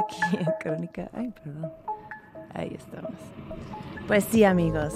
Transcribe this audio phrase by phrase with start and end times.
[0.00, 1.10] Aquí en Crónica.
[1.12, 1.72] Ay, perdón.
[2.54, 3.14] Ahí estamos.
[4.06, 4.94] Pues sí, amigos,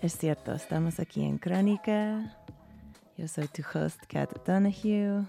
[0.00, 2.36] es cierto, estamos aquí en Crónica.
[3.16, 5.26] Yo soy tu host, Kat Donahue.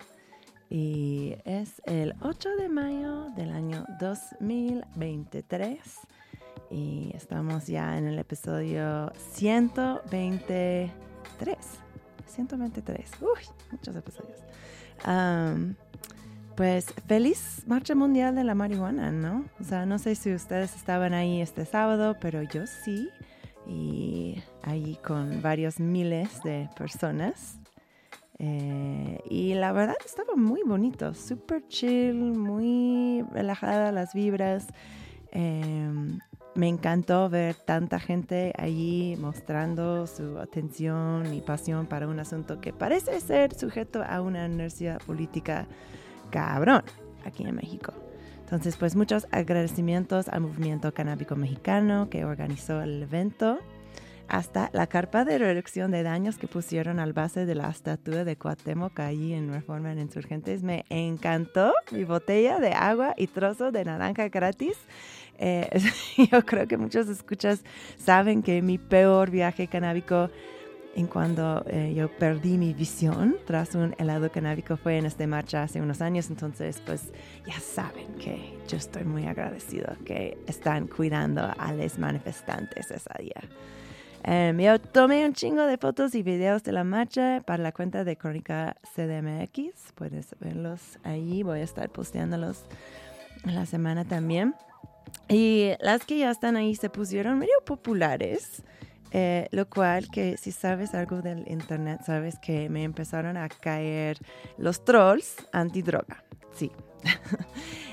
[0.70, 5.80] Y es el 8 de mayo del año 2023.
[6.70, 10.92] Y estamos ya en el episodio 123.
[12.28, 13.12] 123.
[13.22, 13.42] Uy,
[13.72, 14.38] muchos episodios.
[15.04, 15.76] Am,
[16.60, 19.46] pues feliz Marcha Mundial de la Marihuana, ¿no?
[19.62, 23.08] O sea, no sé si ustedes estaban ahí este sábado, pero yo sí.
[23.66, 27.58] Y ahí con varios miles de personas.
[28.40, 34.68] Eh, y la verdad estaba muy bonito, súper chill, muy relajada las vibras.
[35.32, 36.20] Em,
[36.56, 42.74] me encantó ver tanta gente allí mostrando su atención y pasión para un asunto que
[42.74, 45.66] parece ser sujeto a una inercia política
[46.30, 46.84] cabrón
[47.26, 47.94] aquí en México.
[48.40, 53.60] Entonces, pues muchos agradecimientos al movimiento canábico mexicano que organizó el evento,
[54.30, 58.38] hasta la carpa de reducción de daños que pusieron al base de la estatua de
[58.38, 60.62] Cuauhtémoc allí en Reforma en Insurgentes.
[60.64, 64.78] Me encantó mi botella de agua y trozo de naranja gratis.
[65.40, 65.68] Eh,
[66.32, 67.64] yo creo que muchos escuchas
[67.98, 70.30] saben que mi peor viaje canábico
[70.96, 75.64] en cuando eh, yo perdí mi visión tras un helado canábico fue en esta marcha
[75.64, 77.12] hace unos años, entonces pues
[77.46, 83.42] ya saben que yo estoy muy agradecido que están cuidando a los manifestantes ese día.
[84.24, 88.04] Em, yo tomé un chingo de fotos y videos de la marcha para la cuenta
[88.04, 89.94] de Crónica CDMX.
[89.96, 91.42] Puedes verlos ahí.
[91.44, 92.66] Voy a estar posteándolos
[93.46, 94.56] la semana también.
[95.30, 98.64] Y las que ya están ahí se pusieron medio populares.
[99.12, 104.18] Eh, lo cual que si sabes algo del internet, sabes que me empezaron a caer
[104.58, 106.24] los trolls antidroga.
[106.54, 106.72] Sí.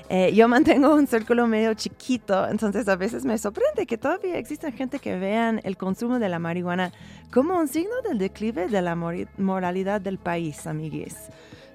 [0.09, 4.71] Eh, yo mantengo un círculo medio chiquito, entonces a veces me sorprende que todavía exista
[4.71, 6.93] gente que vean el consumo de la marihuana
[7.33, 11.17] como un signo del declive de la moralidad del país, amiguis,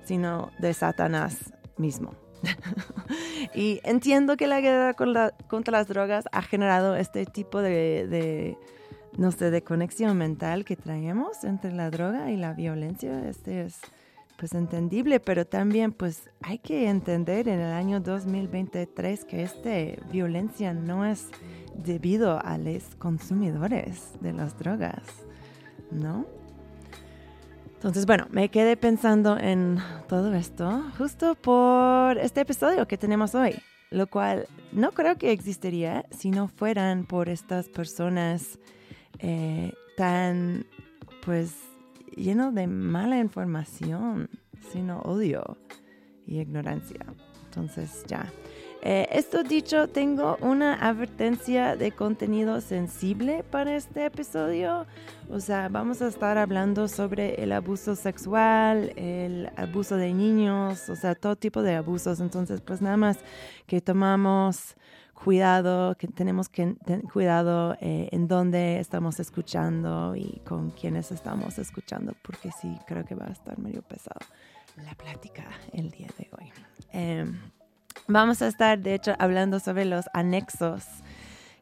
[0.07, 2.15] sino de Satanás mismo.
[3.55, 8.57] y entiendo que la guerra contra las drogas ha generado este tipo de
[9.17, 13.29] no sé, de conexión mental que traemos entre la droga y la violencia.
[13.29, 13.81] Este es
[14.39, 20.73] pues entendible, pero también pues hay que entender en el año 2023 que esta violencia
[20.73, 21.29] no es
[21.75, 25.03] debido a los consumidores de las drogas,
[25.91, 26.27] ¿no?
[27.75, 33.57] Entonces, bueno, me quedé pensando en todo esto justo por este episodio que tenemos hoy,
[33.91, 38.59] lo cual no creo que existiría si no fueran por estas personas
[39.23, 40.67] eh, tan,
[41.25, 41.55] pues,
[42.17, 44.29] lleno de mala información,
[44.73, 45.57] sino odio
[46.27, 47.07] y ignorancia.
[47.47, 48.31] Entonces, ya.
[48.85, 54.87] Eh, esto dicho, tengo una advertencia de contenido sensible para este episodio.
[55.31, 60.97] O sea, vamos a estar hablando sobre el abuso sexual, el abuso de niños, o
[60.97, 62.19] sea, todo tipo de abusos.
[62.19, 63.19] Entonces, pues nada más
[63.67, 64.75] que tomamos
[65.23, 71.59] cuidado, que tenemos que tener cuidado eh, en dónde estamos escuchando y con quiénes estamos
[71.59, 74.21] escuchando, porque sí, creo que va a estar medio pesado
[74.85, 76.51] la plática el día de hoy.
[76.93, 77.39] Em,
[78.09, 80.87] vamos a estar, de hecho, hablando sobre los anexos,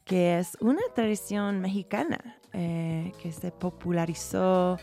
[0.04, 4.78] que es una tradición mexicana eh, que se popularizó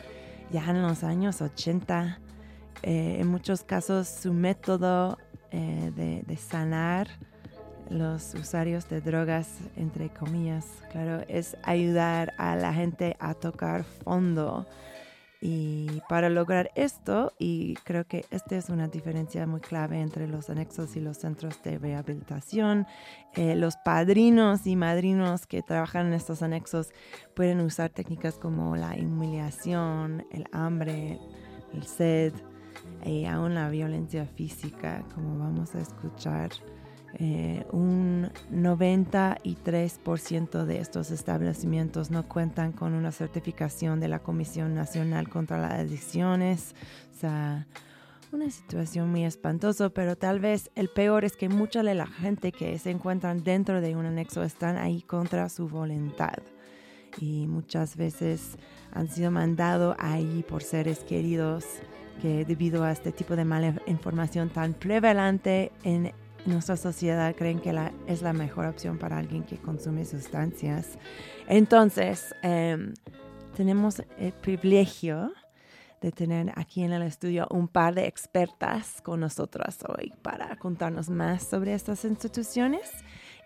[0.51, 2.19] ya en los años 80.
[2.83, 5.17] Eh, en muchos casos su método
[5.49, 7.07] de, de sanar
[7.89, 14.65] los usuarios de drogas, entre comillas, claro, es ayudar a la gente a tocar fondo.
[15.39, 20.49] Y para lograr esto, y creo que esta es una diferencia muy clave entre los
[20.49, 22.87] anexos y los centros de rehabilitación,
[23.35, 26.89] eh, los padrinos y madrinos que trabajan en estos anexos
[27.35, 31.19] pueden usar técnicas como la humillación, el hambre,
[31.71, 32.33] el sed
[33.05, 36.49] y aún la violencia física, como vamos a escuchar
[37.19, 45.27] eh, un 93% de estos establecimientos no cuentan con una certificación de la Comisión Nacional
[45.27, 46.75] contra las Adicciones.
[47.15, 47.65] O sea,
[48.31, 52.51] una situación muy espantosa, pero tal vez el peor es que mucha de la gente
[52.51, 56.37] que se encuentran dentro de un anexo están ahí contra su voluntad.
[57.19, 58.59] Y muchas veces
[58.91, 61.65] han sido mandados ahí por seres queridos
[62.21, 66.13] que debido a este tipo de mala información tan prevalente en
[66.47, 67.75] nuestra sociedad creen que
[68.07, 70.97] es la mejor opción para alguien que consume sustancias.
[71.47, 72.93] Entonces, em,
[73.55, 75.31] tenemos el privilegio
[76.01, 81.09] de tener aquí en el estudio un par de expertas con nosotras hoy para contarnos
[81.09, 82.91] más sobre estas instituciones.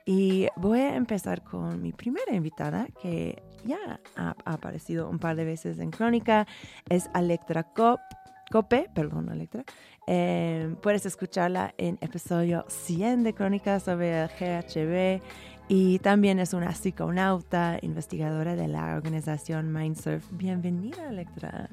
[0.06, 5.46] Y voy a empezar con mi primera invitada, que ya ha, aparecido un par de
[5.46, 6.48] veces en Crónica,
[6.90, 9.64] es Electra Cope, perdón, Electra,
[10.08, 15.22] eh, puedes escucharla en episodio 100 de Crónicas sobre el GHB
[15.68, 20.26] y también es una psiconauta, investigadora de la organización Mindsurf.
[20.32, 21.70] Bienvenida, Electra.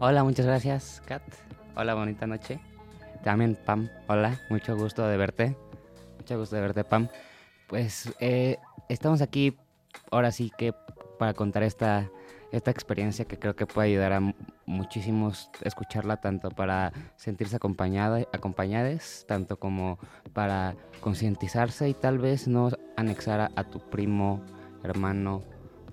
[0.00, 1.22] Hola, muchas gracias, Kat.
[1.74, 2.60] Hola, bonita noche.
[3.22, 3.88] También, Pam.
[4.06, 5.56] Hola, mucho gusto de verte.
[6.18, 7.08] Mucho gusto de verte, Pam.
[7.68, 8.58] Pues eh,
[8.88, 9.56] estamos aquí
[10.10, 10.74] ahora sí que
[11.18, 12.10] para contar esta
[12.52, 14.34] esta experiencia que creo que puede ayudar a
[14.66, 19.98] muchísimos escucharla tanto para sentirse acompañada, acompañadas, tanto como
[20.32, 24.42] para concientizarse y tal vez no anexar a, tu primo,
[24.82, 25.42] hermano,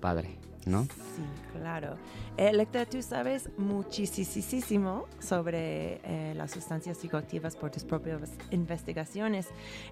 [0.00, 0.84] padre, ¿no?
[0.84, 1.22] Sí,
[1.52, 1.96] claro.
[2.36, 9.48] Electra, tú sabes muchísimo sobre eh, las sustancias psicoactivas por tus propias investigaciones.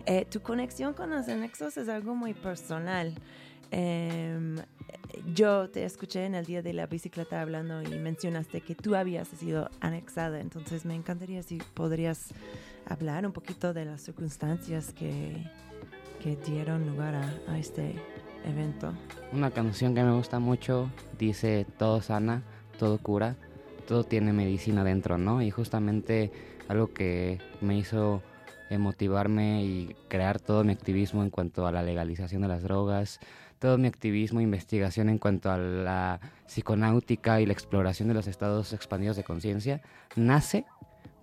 [0.07, 3.15] Eh, tu conexión con los anexos es algo muy personal.
[5.35, 9.29] Yo te escuché en el día de la bicicleta hablando y mencionaste que tú habías
[9.29, 12.29] sido anexada, entonces me encantaría si podrías
[12.87, 15.45] hablar un poquito de las circunstancias que,
[16.23, 17.95] que dieron lugar a, a, este
[18.45, 18.93] evento.
[19.33, 22.43] Una canción que me gusta mucho dice Todo sana,
[22.79, 23.37] todo cura,
[23.87, 25.43] todo tiene medicina dentro, ¿no?
[25.43, 26.31] Y justamente
[26.69, 28.23] algo que me hizo
[28.79, 33.21] motivarme y crear todo mi activismo en cuanto a la legalización de las drogas,
[33.59, 38.27] todo mi activismo e investigación en cuanto a la psiconáutica y la exploración de los
[38.27, 39.83] estados expandidos de conciencia,
[40.17, 40.65] nace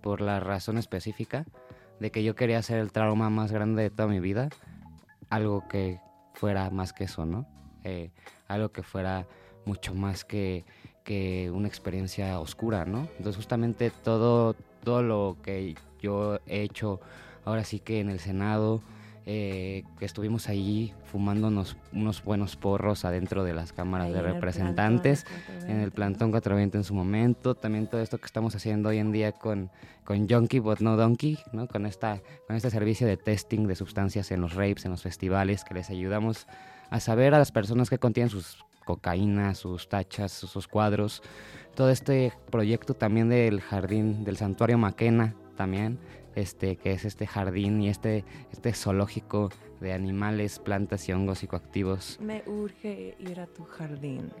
[0.00, 1.44] por la razón específica
[2.00, 4.48] de que yo quería hacer el trauma más grande de toda mi vida,
[5.30, 6.00] algo que
[6.34, 7.46] fuera más que eso, ¿no?
[7.84, 8.10] Eh,
[8.48, 9.26] algo que fuera
[9.64, 10.64] mucho más que,
[11.04, 13.08] que una experiencia oscura, ¿no?
[13.18, 17.00] Entonces justamente todo, todo lo que yo he hecho
[17.44, 18.82] ahora sí que en el Senado,
[19.24, 25.26] eh, que estuvimos allí fumándonos unos buenos porros adentro de las cámaras Ahí de representantes,
[25.66, 29.12] en el plantón 420 en su momento, también todo esto que estamos haciendo hoy en
[29.12, 29.70] día con,
[30.04, 31.68] con Junkie But No Donkey, ¿no?
[31.68, 35.64] con, esta, con este servicio de testing de sustancias en los rapes, en los festivales,
[35.64, 36.48] que les ayudamos
[36.90, 41.22] a saber a las personas que contienen sus cocaína, sus tachas, sus cuadros.
[41.76, 45.98] Todo este proyecto también del jardín, del santuario Maquena también,
[46.34, 52.18] este, que es este jardín y este, este zoológico de animales, plantas y hongos psicoactivos
[52.20, 54.32] Me urge ir a tu jardín.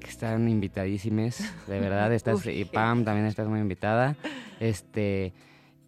[0.00, 2.64] que están invitadísimes, de verdad, estás, y.
[2.64, 4.16] Pam también estás muy invitada.
[4.60, 5.32] Este,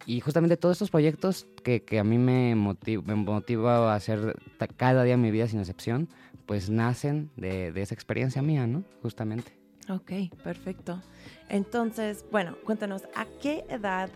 [0.05, 4.35] y justamente todos estos proyectos que, que a mí me, motiv me motiva a hacer
[4.77, 6.09] cada día mi vida sin excepción,
[6.45, 8.83] pues nacen de, de esa experiencia mía, ¿no?
[9.01, 9.57] Justamente.
[9.89, 10.11] Ok,
[10.43, 11.01] perfecto.
[11.49, 14.09] Entonces, bueno, cuéntanos, ¿a qué edad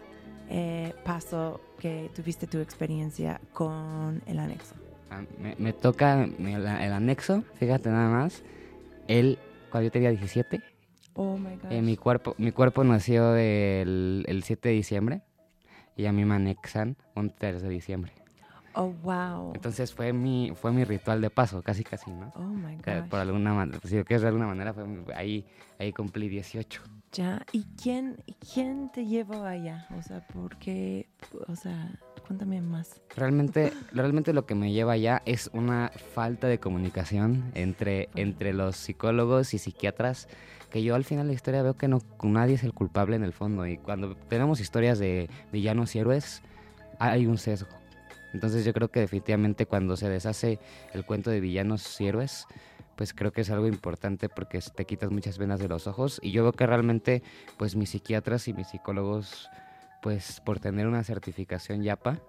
[0.51, 4.75] eh, pasó que tuviste tu experiencia con el anexo?
[5.10, 8.43] Ah, Me, me toca la- el anexo, fíjate nada más,
[9.08, 9.39] él,
[9.72, 10.62] cuando yo tenía 17,
[11.15, 11.72] Oh my gosh.
[11.72, 15.22] eh, mi, cuerpo, mi cuerpo nació el, el 7 de diciembre
[15.98, 18.12] y a mí me anexan un 3 de diciembre.
[18.74, 19.51] Oh wow.
[19.53, 22.31] Entonces fue mi, fue mi ritual de paso, casi casi, ¿no?
[22.36, 23.10] Oh my gosh.
[23.10, 25.46] por alguna manera, si que de alguna manera, fue ahí,
[25.79, 26.81] ahí cumplí 18.
[27.11, 27.45] Ya.
[27.51, 29.85] ¿Y quién, quién te llevó allá?
[29.97, 31.09] O sea, ¿por qué?
[31.47, 31.91] O sea,
[32.25, 33.01] cuéntame más.
[33.15, 38.77] Realmente, realmente lo que me lleva allá es una falta de comunicación entre, entre los
[38.77, 40.29] psicólogos y psiquiatras,
[40.69, 43.23] que yo al final de la historia veo que no nadie es el culpable en
[43.23, 43.67] el fondo.
[43.67, 46.41] Y cuando tenemos historias de villanos y héroes,
[46.99, 47.69] hay un sesgo.
[48.33, 50.59] Entonces yo creo que definitivamente cuando se deshace
[50.93, 52.47] el cuento de villanos y héroes,
[53.01, 56.20] pues creo que es algo importante porque te quitas muchas venas de los ojos.
[56.22, 57.24] Y yo veo que realmente,
[57.58, 59.50] pues mis psiquiatras y mis psicólogos,
[60.03, 62.20] pues por tener una certificación YAPA,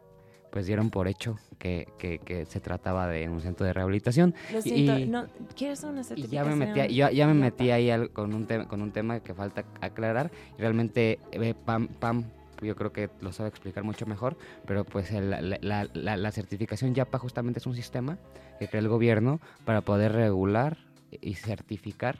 [0.50, 4.34] pues dieron por hecho que, que- que se trataba de un centro de rehabilitación.
[4.50, 6.44] Lo Y- siento, y- no, ¿quieres una Y certificación?
[6.46, 9.34] ya me metí, yo, ya me metí ahí al- con, un con un tema que
[9.34, 10.30] falta aclarar.
[10.56, 12.24] Y realmente eh, Pam, Pam,
[12.62, 16.32] yo creo que lo sabe explicar mucho mejor, pero pues el- la, la- la- la
[16.32, 18.16] certificación YAPA justamente es un sistema
[18.62, 20.78] que crea el gobierno para poder regular
[21.20, 22.18] y certificar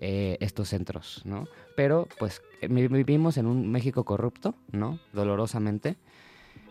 [0.00, 1.46] eh, estos centros, ¿no?
[1.76, 4.98] Pero pues eh, vi- vivimos en un México corrupto, ¿no?
[5.12, 5.96] Dolorosamente,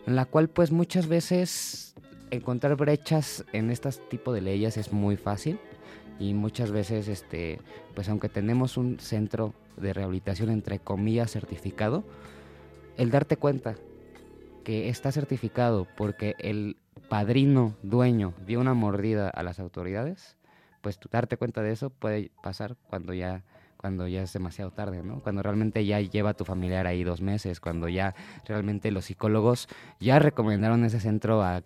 [0.06, 1.94] en la cual pues muchas veces
[2.30, 5.58] encontrar brechas en este tipo de leyes es muy fácil
[6.20, 7.58] y muchas veces este
[7.94, 12.04] pues aunque tenemos un centro de rehabilitación entre comillas certificado
[12.98, 13.76] el darte cuenta
[14.64, 16.76] que está certificado porque el
[17.14, 20.36] padrino dueño dio una mordida a las autoridades
[20.80, 23.44] pues darte cuenta de eso puede pasar cuando ya
[23.76, 25.20] cuando ya es demasiado tarde, ¿no?
[25.20, 28.16] Cuando realmente ya lleva a tu familiar ahí dos meses, cuando ya
[28.46, 29.68] realmente los psicólogos
[30.00, 31.62] ya recomendaron ese centro a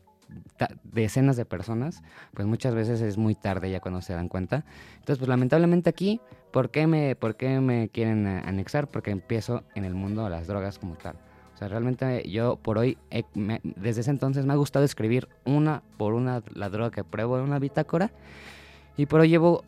[0.83, 2.03] decenas de personas,
[2.35, 4.67] pues muchas veces es muy tarde ya cuando se dan cuenta.
[4.97, 6.21] Entonces, pues lamentablemente aquí,
[6.53, 8.89] ¿por qué me, por qué me quieren anexar?
[8.89, 11.17] Porque empiezo en el mundo de las drogas como tal.
[11.59, 12.97] O sea, realmente yo por hoy,
[13.65, 17.43] desde ese entonces me ha gustado escribir una por una la droga que pruebo en
[17.43, 18.13] una bitácora.
[18.97, 19.65] Y por hoy llevo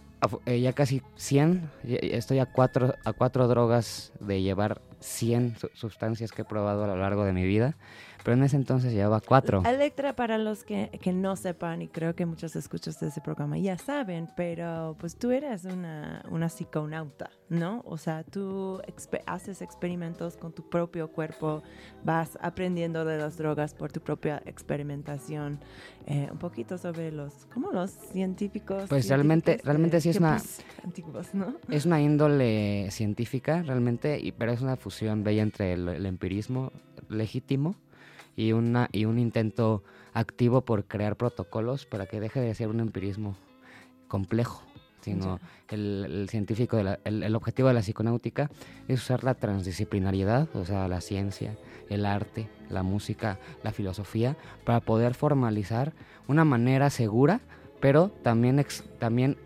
[0.47, 5.56] eh, ya casi 100, ya- ya estoy a cuatro, a cuatro drogas de llevar 100
[5.59, 7.75] su- sustancias que he probado a lo largo de mi vida.
[8.22, 9.62] Pero en ese entonces llevaba cuatro.
[9.64, 13.56] Electra, para los que, que no sepan, y creo que muchos escuchas de ese programa
[13.58, 17.82] ya saben, pero pues tú eres una, una psiconauta, ¿no?
[17.86, 21.62] O sea, tú expe- haces experimentos con tu propio cuerpo,
[22.04, 25.60] vas aprendiendo de las drogas por tu propia experimentación.
[26.06, 28.84] Eh, un poquito sobre los, ¿cómo los científicos?
[28.88, 31.54] Pues realmente- realmente sí es una- tiempos antiguos, ¿no?
[31.68, 36.72] Es una índole científica realmente, y, pero es una fusión bella entre el, el empirismo
[37.08, 37.74] legítimo
[38.40, 39.82] y, una, y un intento
[40.14, 43.37] activo por crear protocolos para que deje de ser un empirismo
[44.09, 44.62] complejo,
[45.02, 48.50] sino el, el científico, de la- el, el objetivo de la psiconáutica
[48.88, 51.56] es usar la transdisciplinariedad, o sea, la ciencia,
[51.90, 55.92] el arte, la música, la filosofía, para poder formalizar
[56.26, 57.40] una manera segura,
[57.80, 59.37] pero también, ex- también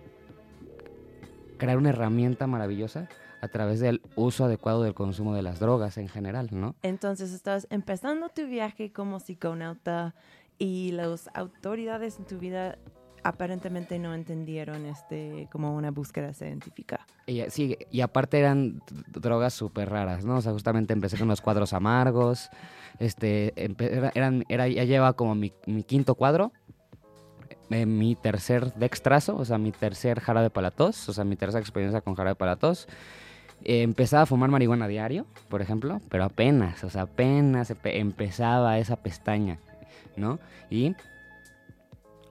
[1.58, 3.08] crear una herramienta maravillosa
[3.44, 6.74] a través del uso adecuado del consumo de las drogas en general, ¿no?
[6.82, 10.14] Entonces estás empezando tu viaje como psiconauta
[10.58, 12.78] y las autoridades en tu vida
[13.22, 17.06] aparentemente no entendieron este como una búsqueda científica.
[17.26, 20.36] Y, sí, y aparte eran drogas súper raras, ¿no?
[20.36, 22.50] O sea, justamente empecé con los cuadros amargos,
[22.98, 26.52] este, era, eran, era, ya lleva como mi, mi quinto cuadro,
[27.70, 31.60] eh, mi tercer dextrazo, o sea, mi tercer jarabe para tos, o sea, mi tercera
[31.60, 32.86] experiencia con jarabe para tos.
[33.64, 38.97] Eh, empezaba a fumar marihuana diario, por ejemplo, pero apenas, o sea, apenas empezaba esa
[38.97, 39.59] pestaña,
[40.16, 40.38] ¿no?
[40.68, 40.94] Y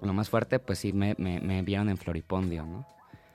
[0.01, 2.85] lo más fuerte, pues sí, me, me, vieron en Floripondio, ¿no?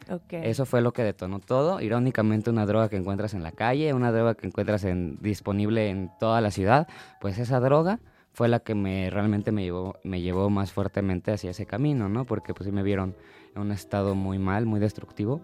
[0.09, 0.43] Okay.
[0.45, 1.81] Eso fue lo que detonó todo.
[1.81, 6.11] Irónicamente, una droga que encuentras en la calle, una droga que encuentras en, disponible en
[6.19, 6.89] toda la ciudad,
[7.21, 7.99] pues esa droga
[8.33, 12.25] fue la que me realmente me llevó, me llevó más fuertemente hacia ese camino, ¿no?
[12.25, 13.17] Porque pues sí me vieron
[13.55, 15.41] en un estado muy mal, muy destructivo,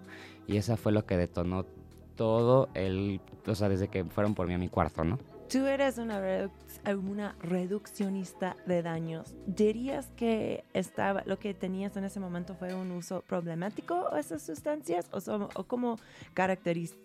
[0.46, 1.66] y esa fue lo que detonó
[2.16, 5.18] todo el, o sea, desde que fueron por mí a mi cuarto, ¿no?
[5.50, 6.50] Tú eres una,
[6.86, 9.34] una reduccionista de daños.
[9.46, 14.42] ¿Dirías que estaba, lo que tenías en ese momento fue un uso problemático de esas
[14.42, 15.08] sustancias?
[15.12, 15.98] ¿O, o cómo
[16.32, 17.04] características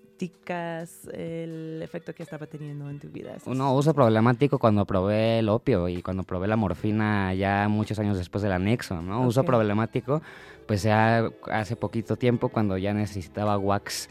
[1.14, 3.36] el efecto que estaba teniendo en tu vida?
[3.46, 8.18] Un uso problemático cuando probé el opio y cuando probé la morfina ya muchos años
[8.18, 9.26] después del anexo, ¿no?
[9.26, 10.22] Uso problemático,
[10.66, 14.10] pues ya hace poquito tiempo cuando ya necesitaba wax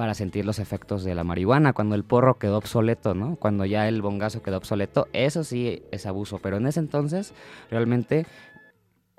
[0.00, 3.36] para sentir los efectos de la marihuana, cuando el porro quedó obsoleto, ¿no?
[3.36, 7.34] Cuando ya el bongazo quedó obsoleto, eso sí es abuso, pero en ese entonces
[7.70, 8.24] realmente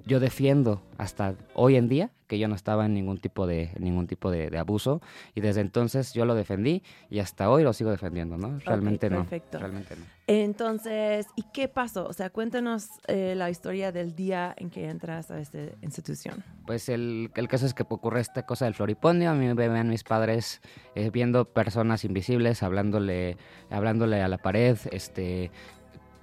[0.08, 4.08] yo defiendo hasta hoy en día que yo no estaba en ningún tipo de ningún
[4.08, 5.02] tipo de, abuso
[5.36, 8.58] y desde entonces yo lo defendí y hasta hoy lo sigo defendiendo, ¿no?
[8.60, 9.18] Realmente no.
[9.18, 9.60] Perfecto.
[9.60, 10.06] Realmente no.
[10.28, 12.06] Entonces, ¿y qué pasó?
[12.08, 16.42] O sea, cuéntanos eh, la historia del día en que entras a esta institución.
[16.66, 19.30] Pues el, el caso es que ocurre esta cosa del floripondio.
[19.30, 20.62] A mí me ven mis padres
[20.96, 23.36] eh, viendo personas invisibles, hablándole,
[23.70, 25.52] hablándole a la pared, este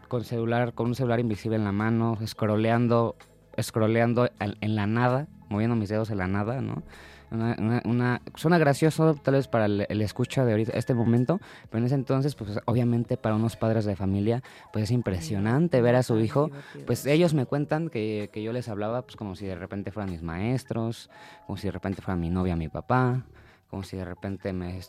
[0.09, 3.15] con celular, con un celular invisible en la mano, scrolleando
[3.61, 6.83] scrolleando en la nada, moviendo mis dedos en la nada, ¿no?
[7.31, 11.95] Una, suena gracioso tal vez para el, escucha de ahorita, este momento, pero en ese
[11.95, 16.51] entonces, pues obviamente para unos padres de familia, pues es impresionante ver a su hijo,
[16.87, 20.11] pues ellos me cuentan que, que yo les hablaba pues como si de repente fueran
[20.11, 21.11] mis maestros,
[21.47, 23.27] como si de repente fueran mi novia, mi papá,
[23.69, 24.81] como si de repente me,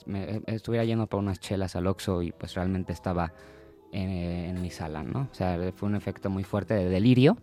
[0.47, 3.33] estuviera yendo por unas chelas al Oxxo y pues realmente estaba
[3.91, 5.27] en, mi sala, ¿no?
[5.31, 7.37] O sea, fue un efecto muy fuerte de delirio,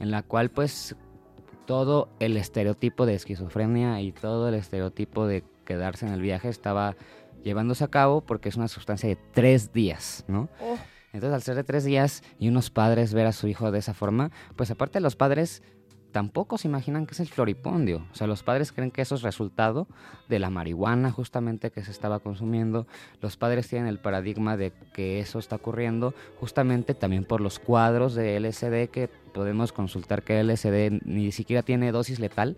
[0.00, 0.96] en la cual pues
[1.66, 6.96] todo el estereotipo de esquizofrenia y todo el estereotipo de quedarse en el viaje estaba
[7.42, 10.48] llevándose a cabo porque es una sustancia de tres días, ¿no?
[10.60, 10.76] Oh.
[11.12, 13.92] Entonces, al ser de tres días y unos padres ver a su hijo de esa
[13.94, 15.62] forma, pues aparte los padres
[16.12, 18.06] tampoco se imaginan que es el floripondio.
[18.12, 19.88] O sea, los padres creen que eso es resultado
[20.28, 22.86] de la marihuana justamente que se estaba consumiendo.
[23.20, 28.14] Los padres tienen el paradigma de que eso está ocurriendo justamente también por los cuadros
[28.14, 32.56] de LSD que podemos consultar que LSD ni siquiera tiene dosis letal.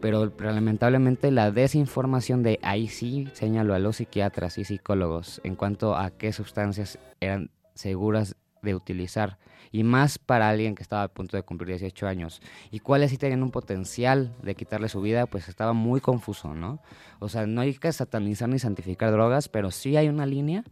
[0.00, 5.96] Pero lamentablemente la desinformación de ahí sí señaló a los psiquiatras y psicólogos en cuanto
[5.96, 9.38] a qué sustancias eran seguras de utilizar
[9.72, 12.42] y más para alguien que estaba a punto de cumplir 18 años.
[12.70, 16.80] Y cuáles sí tenían un potencial de quitarle su vida, pues estaba muy confuso, ¿no?
[17.18, 20.62] O sea, no hay que satanizar ni santificar drogas, pero sí hay una línea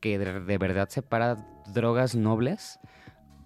[0.00, 1.36] que de, verdad separa
[1.74, 2.78] drogas nobles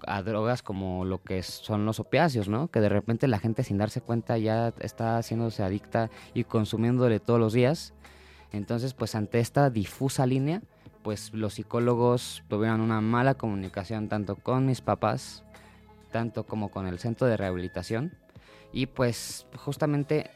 [0.06, 2.68] a drogas como lo que son los opiáceos, ¿no?
[2.68, 7.40] Que de repente la gente sin darse cuenta ya está haciéndose adicta y consumiéndole todos
[7.40, 7.94] los días.
[8.50, 10.60] Entonces, pues ante esta difusa línea,
[11.02, 15.44] pues los psicólogos tuvieron una mala comunicación tanto con mis papás,
[16.10, 18.12] tanto como con el centro de rehabilitación,
[18.72, 20.30] y pues justamente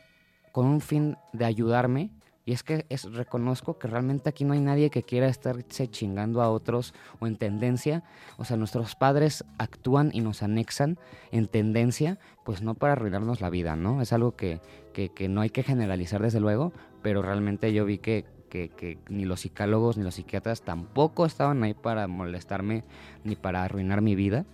[0.53, 2.11] con un fin de ayudarme,
[2.45, 6.41] y es que es, reconozco que realmente aquí no hay nadie que quiera estarse chingando
[6.41, 8.05] a otros o en tendencia,
[8.37, 10.97] o sea, nuestros padres actúan y nos anexan
[11.33, 14.01] en tendencia, pues no para arruinarnos la vida, ¿no?
[14.01, 14.61] Es algo que,
[14.95, 18.25] que, que no hay que generalizar desde luego, pero realmente yo vi que
[18.77, 22.85] que, ni los psicólogos ni los psiquiatras tampoco estaban ahí para molestarme
[23.25, 24.45] ni para arruinar mi vida.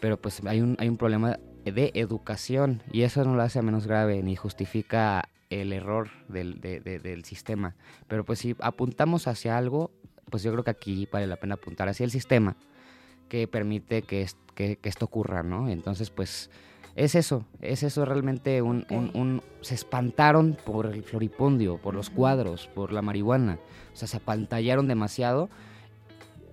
[0.00, 3.86] Pero pues hay un, hay un problema de educación y eso no lo hace menos
[3.86, 7.74] grave ni justifica el error del, del sistema.
[8.08, 9.90] Pero pues si apuntamos hacia algo,
[10.30, 12.56] pues yo creo que aquí vale la pena apuntar hacia el sistema
[13.28, 15.68] que permite que, que, que esto ocurra, ¿no?
[15.68, 16.50] Entonces pues
[16.96, 22.68] es eso, es eso realmente un, un, Se espantaron por el floripondio, por los cuadros,
[22.68, 23.58] por la marihuana.
[23.92, 25.48] O sea, se apantallaron demasiado.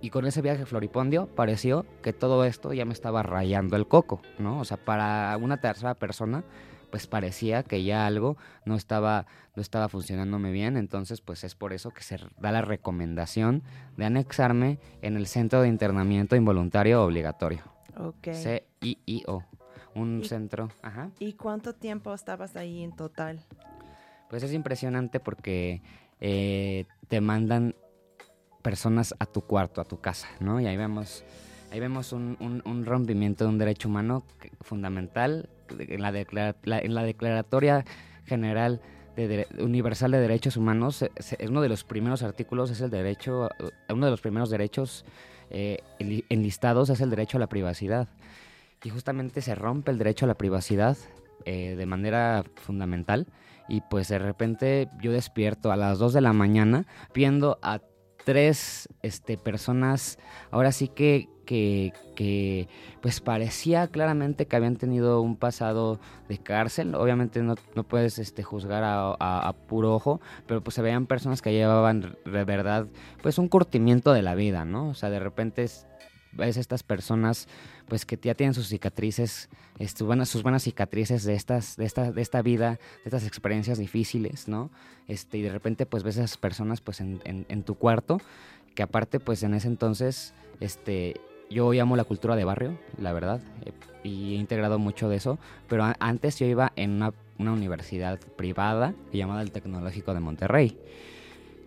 [0.00, 4.20] Y con ese viaje floripondio pareció que todo esto ya me estaba rayando el coco,
[4.38, 4.58] ¿no?
[4.58, 6.42] O sea, para una tercera persona,
[6.90, 11.72] pues parecía que ya algo no estaba, no estaba funcionándome bien, entonces pues es por
[11.72, 13.62] eso que se da la recomendación
[13.96, 17.62] de anexarme en el Centro de Internamiento Involuntario Obligatorio.
[17.96, 18.28] Ok.
[18.34, 19.44] CIIO,
[19.94, 21.10] un centro, ajá.
[21.18, 23.40] ¿Y cuánto tiempo estabas ahí en total?
[24.30, 25.82] Pues es impresionante porque
[26.20, 27.74] eh, te mandan
[28.62, 30.60] personas a tu cuarto, a tu casa, ¿no?
[30.60, 31.24] Y ahí vemos,
[31.72, 34.22] ahí vemos un, un- un rompimiento de un derecho humano
[34.60, 37.84] fundamental en la, declara- la- en la Declaratoria
[38.24, 38.80] General
[39.16, 40.96] de Universal de Derechos Humanos.
[40.96, 44.48] se- es uno de los primeros artículos, es el derecho, eh, uno de los primeros
[44.48, 45.04] derechos
[45.50, 48.08] eh, enli- enlistados es el derecho a la privacidad.
[48.84, 50.96] Y justamente se rompe el derecho a la privacidad
[51.44, 53.26] eh, de manera fundamental
[53.68, 57.80] y pues de repente yo despierto a las 2 de la mañana viendo a
[58.24, 60.18] tres este, personas,
[60.50, 62.68] ahora sí que, que, que,
[63.00, 68.42] pues parecía claramente que habían tenido un pasado de cárcel, obviamente no, no puedes este,
[68.42, 72.86] juzgar a, puro ojo, pero pues se veían personas que llevaban de verdad
[73.22, 74.90] pues un curtimiento de la vida, ¿no?
[74.90, 75.64] O sea, de repente
[76.32, 77.46] ves estas personas
[77.88, 82.10] pues que ya tienen sus cicatrices, este, buenas, sus buenas cicatrices de estas, de esta,
[82.12, 84.70] de esta vida, de estas experiencias difíciles, ¿no?
[85.08, 88.20] Este, y de repente pues ves a esas personas pues en, en- en tu cuarto,
[88.74, 93.40] que aparte pues en ese entonces, este, yo amo la cultura de barrio, la verdad,
[93.66, 98.18] eh, y he integrado mucho de eso, pero antes yo iba en una, una universidad
[98.36, 100.78] privada llamada el Tecnológico de Monterrey.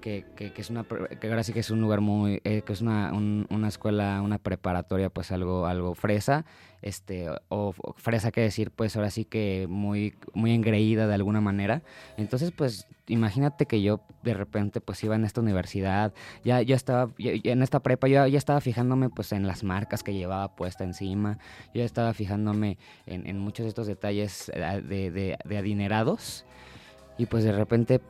[0.06, 2.74] Que, que- que es una que ahora sí que es un lugar muy eh, que
[2.74, 6.46] es una, un- una escuela una preparatoria pues algo algo fresa
[6.84, 11.42] este o, o fresa que decir pues ahora sí que muy muy engreída de alguna
[11.42, 11.82] manera.
[12.18, 16.14] Entonces pues imagínate que yo de repente pues iba en esta universidad
[16.44, 20.14] ya yo estaba en esta prepa yo ya estaba fijándome pues en las marcas que
[20.14, 21.40] llevaba puesta encima
[21.74, 26.46] yo ya estaba fijándome en, en muchos de estos detalles eh, de, de- de adinerados
[27.18, 28.02] y pues de repente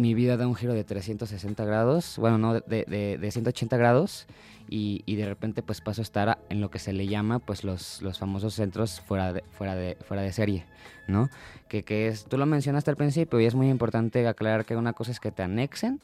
[0.00, 4.26] mi vida da un giro de 360 grados, bueno, no, de, de, de 180 grados,
[4.68, 7.64] y, y de repente pues paso a estar en lo que se le llama pues
[7.64, 10.64] los, los famosos centros fuera de, fuera de, fuera de serie,
[11.08, 11.28] ¿no?
[11.68, 14.92] Que, que es, tú lo mencionaste al principio y es muy importante aclarar que una
[14.92, 16.00] cosa es que te anexen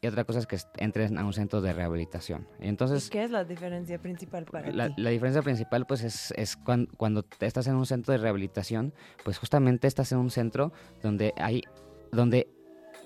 [0.00, 2.46] y otra cosa es que entres a un centro de rehabilitación.
[2.60, 3.10] Y ¿Y entonces...
[3.10, 4.94] qué es la diferencia principal para La, ti?
[5.02, 8.92] la diferencia principal pues es, es cuan- cuando te estás en un centro de rehabilitación,
[9.24, 11.62] pues justamente estás en un centro donde hay,
[12.12, 12.48] donde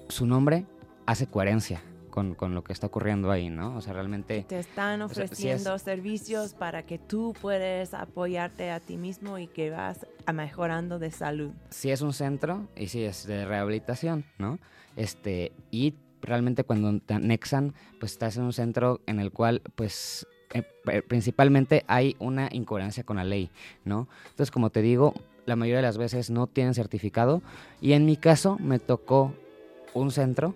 [0.08, 0.66] su nombre
[1.06, 3.76] hace coherencia con, con lo que está ocurriendo ahí, ¿no?
[3.76, 7.94] O sea, realmente Te están O sea, sí es- ofreciendo servicios para que tú puedes
[7.94, 11.52] apoyarte a ti mismo y que vas a mejorando de salud.
[11.70, 14.58] sí es un centro y sí es de rehabilitación, ¿no?
[14.96, 20.26] Este, y realmente cuando te anexan, pues estás en un centro en el cual, pues,
[20.54, 20.62] eh,
[21.06, 23.50] principalmente hay una incoherencia con la ley,
[23.84, 24.08] ¿no?
[24.30, 25.14] Entonces, como te digo,
[25.46, 27.42] la mayoría de las veces no tienen certificado
[27.80, 29.32] y en mi caso me tocó
[29.94, 30.54] un centro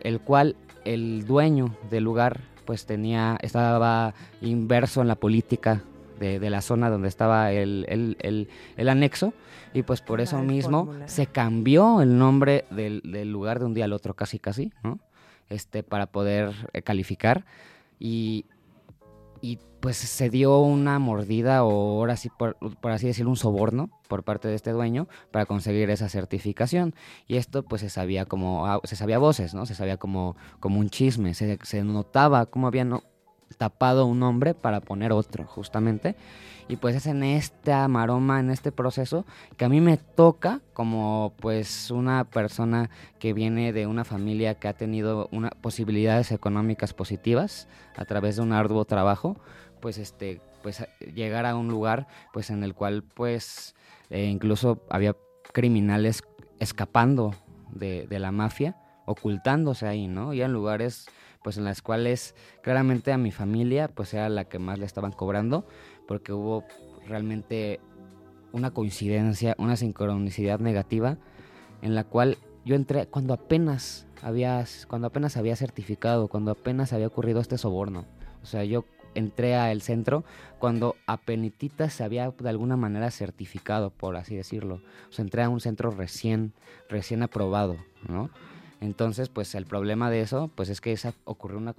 [0.00, 5.82] el cual el dueño del lugar pues tenía estaba inverso en la política
[6.20, 9.32] de, de la zona donde estaba el, el- el- el anexo
[9.74, 13.84] y pues por eso mismo se cambió el nombre del, del lugar de un día
[13.86, 14.98] al otro casi casi, ¿no?
[15.48, 17.44] Este, para poder eh, calificar
[17.98, 18.44] y,
[19.42, 24.22] y pues se dio una mordida o ahora sí por, así decirlo un soborno por
[24.22, 26.94] parte de este dueño para conseguir esa certificación.
[27.26, 30.78] Y esto pues se sabía como ah, se sabía voces no se sabía como como
[30.78, 33.00] un chisme se, se notaba cómo habían
[33.52, 36.16] tapado un nombre para poner otro justamente.
[36.68, 41.34] Y pues es en esta maroma en este proceso que a mí me toca como
[41.40, 42.88] pues una persona
[43.18, 48.42] que viene de una familia que ha tenido una posibilidades económicas positivas a través de
[48.42, 49.36] un arduo trabajo
[49.80, 53.74] pues este pues llegar a un lugar pues en el cual pues
[54.08, 55.16] eh, incluso había
[55.52, 56.22] criminales
[56.60, 57.34] escapando
[57.72, 61.06] de la mafia ocultándose ahí no y en lugares
[61.42, 65.12] pues en las cuales claramente a mi familia pues era la que más le estaban
[65.12, 65.66] cobrando
[66.06, 66.64] porque hubo
[67.06, 67.80] realmente
[68.52, 71.18] una coincidencia una sincronicidad negativa
[71.80, 77.06] en la cual yo entré cuando apenas había cuando apenas había certificado cuando apenas había
[77.06, 78.04] ocurrido este soborno
[78.42, 80.24] o sea yo entré al centro
[80.58, 84.80] cuando apenititas se había de alguna manera certificado, por así decirlo.
[85.08, 86.52] O sea, entré a un centro recién,
[86.88, 87.76] recién aprobado,
[88.08, 88.30] ¿no?
[88.82, 91.72] Entonces, pues el problema de eso, pues es que esa ocurrió una,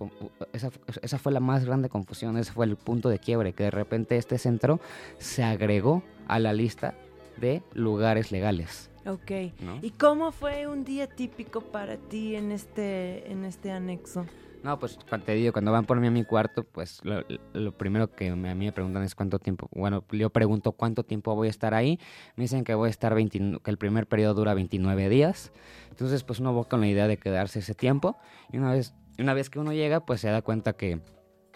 [0.54, 3.72] esa, esa fue la más grande confusión, ese fue el punto de quiebre, que de
[3.72, 4.80] repente este centro
[5.18, 6.96] se agregó a la lista
[7.42, 9.32] de lugares legales, Ok.
[9.60, 9.80] ¿no?
[9.82, 14.26] ¿Y cómo fue un día típico para ti en este, en este anexo?
[14.64, 17.22] No, pues cuando te digo, cuando van por mí a mi cuarto, pues lo,
[17.54, 19.68] lo primero que me- a mí me preguntan es cuánto tiempo.
[19.74, 22.00] Bueno, yo pregunto cuánto tiempo voy a estar ahí.
[22.38, 25.52] Me dicen que voy a estar 29 que el primer periodo dura 29 días.
[25.90, 28.18] Entonces, pues uno va con la idea de quedarse ese tiempo.
[28.54, 31.02] Y una vez, una vez que uno llega, pues se da cuenta que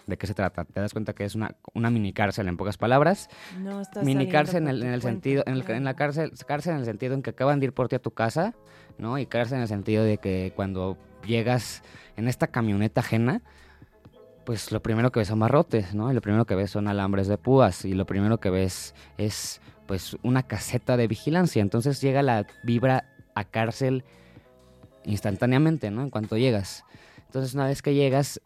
[0.06, 0.64] de qué se trata.
[0.66, 3.28] Te das cuenta que es una, una mini cárcel en pocas palabras.
[3.58, 5.76] No estás mini cárcel en el, en sentido, en, el- claro.
[5.78, 7.98] en la cárcel, cárcel en el sentido en que acaban de ir por ti a
[8.00, 8.54] tu casa,
[8.98, 9.18] ¿no?
[9.18, 11.82] Y cárcel en el sentido de que cuando llegas
[12.16, 13.42] en esta camioneta ajena,
[14.44, 16.10] pues lo primero que ves son barrotes, ¿no?
[16.10, 19.60] Y lo primero que ves son alambres de púas y lo primero que ves es
[19.86, 21.60] pues una caseta de vigilancia.
[21.60, 23.04] Entonces llega la vibra
[23.34, 24.04] a cárcel
[25.04, 26.02] instantáneamente, ¿no?
[26.02, 26.84] En cuanto llegas.
[27.26, 28.40] Entonces una vez que llegas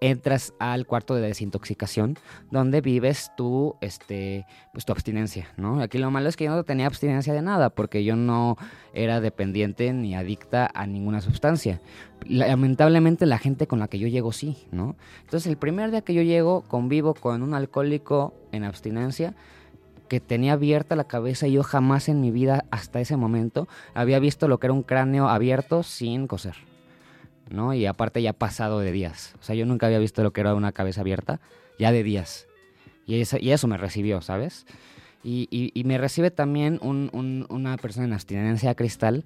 [0.00, 2.18] entras al cuarto de desintoxicación
[2.50, 5.80] donde vives tu este pues tu abstinencia, ¿no?
[5.80, 8.56] Aquí lo malo es que yo no tenía abstinencia de nada porque yo no
[8.92, 11.80] era dependiente ni adicta a ninguna sustancia.
[12.26, 14.96] Lamentablemente la gente con la que yo llego sí, ¿no?
[15.20, 19.34] Entonces el primer día que yo llego convivo con un alcohólico en abstinencia
[20.08, 24.18] que tenía abierta la cabeza y yo jamás en mi vida hasta ese momento había
[24.18, 26.56] visto lo que era un cráneo abierto sin coser.
[27.50, 27.74] ¿No?
[27.74, 29.34] Y aparte ya pasado de días.
[29.40, 31.40] O sea, yo nunca había visto lo que era una cabeza abierta,
[31.78, 32.46] ya de días.
[33.06, 34.66] Y, esa- y eso me recibió, ¿sabes?
[35.24, 39.24] Y, y- me recibe también un- un- una persona en abstinencia cristal,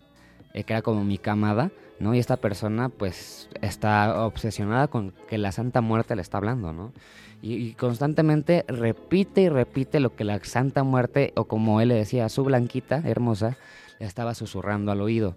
[0.54, 2.14] eh, que era como mi camada, ¿no?
[2.14, 6.92] Y esta persona, pues, está obsesionada con que la Santa Muerte le está hablando, ¿no?
[7.42, 11.94] Y, y constantemente repite y repite lo que la Santa Muerte, o como él le
[11.96, 13.56] decía, su blanquita, hermosa,
[14.00, 15.36] le estaba susurrando al oído.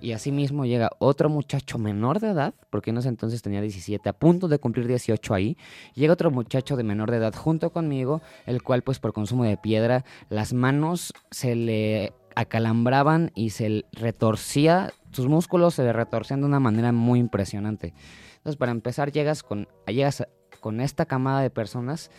[0.00, 4.12] Y asimismo llega otro muchacho menor de edad, porque en ese entonces tenía 17, a
[4.12, 5.56] punto de cumplir 18 ahí.
[5.94, 9.56] Llega otro muchacho de menor de edad junto conmigo, el cual pues por consumo de
[9.56, 16.46] piedra, las manos se le acalambraban y se retorcía, sus músculos se le retorcían de
[16.46, 17.94] una manera muy impresionante.
[18.36, 20.26] Entonces para empezar llegas con, llegas
[20.60, 22.10] con esta camada de personas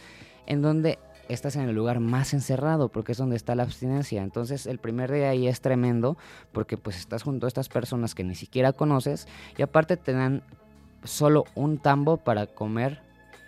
[0.47, 4.23] en donde estás en el lugar más encerrado porque es donde está la abstinencia.
[4.23, 6.17] Entonces el primer día ahí es tremendo
[6.51, 10.43] porque pues estás junto a estas personas que ni siquiera conoces y aparte te dan
[11.03, 13.01] solo un tambo para comer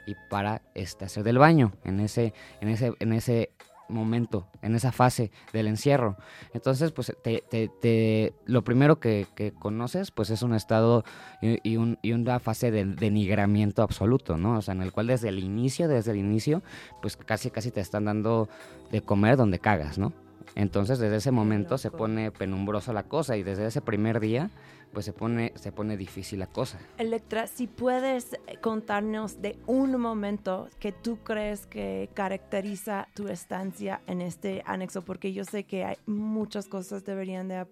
[0.06, 3.52] y para este, hacer del baño en ese, en ese, en ese
[3.90, 6.18] momento, en esa fase del encierro.
[6.54, 11.04] Entonces, pues te, te- te- lo primero que, que conoces, pues es un estado
[11.42, 14.58] y, un- y una fase de denigramiento absoluto, ¿no?
[14.58, 16.64] O sea, en el cual desde el inicio, desde el inicio,
[17.02, 18.50] pues casi casi te están dando
[18.92, 20.14] de comer donde cagas, ¿no?
[20.56, 24.50] Entonces, desde ese momento se pone penumbrosa la cosa y desde ese primer día,
[24.98, 26.80] pues se pone, se pone difícil la cosa.
[26.98, 34.02] Electra, si puedes eh, contarnos de un momento que tú crees que caracteriza tu estancia
[34.08, 37.64] en este anexo, porque yo sé que hay muchas cosas deberían de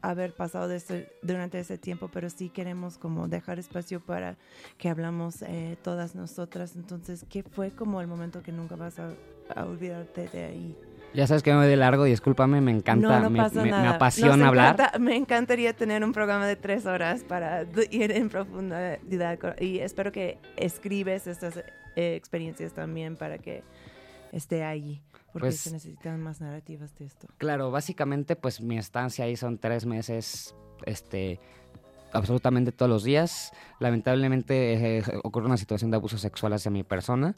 [0.00, 0.74] haber pasado
[1.20, 4.38] durante ese tiempo, pero sí queremos como dejar espacio para
[4.78, 6.76] que hablamos eh, todas nosotras.
[6.76, 9.12] Entonces, ¿qué fue como el momento que nunca vas a,
[9.54, 10.78] a olvidarte de ahí?
[11.14, 13.64] Ya sabes que me voy de largo, discúlpame, me encanta, no, no me, pasa me-
[13.66, 13.90] me nada.
[13.94, 14.74] apasiona Nos hablar.
[14.74, 18.98] encanta- me encantaría tener un programa de tres horas para ir en profundidad
[19.60, 21.58] y espero que escribes estas
[21.96, 23.62] eh, experiencias también para que
[24.32, 25.00] esté ahí,
[25.32, 27.28] porque Pues- se necesitan más narrativas de esto.
[27.38, 31.38] Claro, básicamente pues mi estancia ahí son tres meses, este,
[32.12, 33.52] absolutamente todos los días.
[33.78, 37.36] Lamentablemente eh, ocurre una situación de abuso sexual hacia mi persona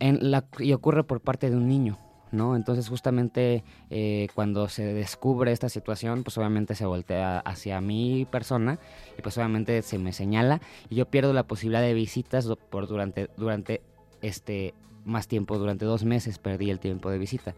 [0.00, 1.96] en la, y ocurre por parte de un niño.
[2.32, 2.56] ¿No?
[2.56, 8.78] Entonces justamente eh, cuando se descubre esta situación, pues obviamente se voltea hacia mi persona
[9.18, 13.30] y pues obviamente se me señala y yo pierdo la posibilidad de visitas por durante,
[13.36, 13.82] durante
[14.22, 17.54] este más tiempo, durante dos meses perdí el tiempo de visita.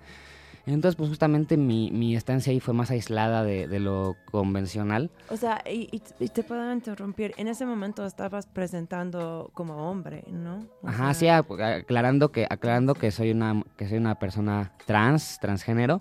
[0.67, 5.11] Entonces, pues justamente mi, mi estancia ahí fue más aislada de, de lo convencional.
[5.29, 5.89] O sea, y,
[6.21, 10.61] y- te puedo interrumpir, en ese momento estabas presentando como hombre, ¿no?
[10.83, 15.39] O Ajá, sea, sí, aclarando que, aclarando que soy una, que soy una persona trans,
[15.41, 16.01] transgénero.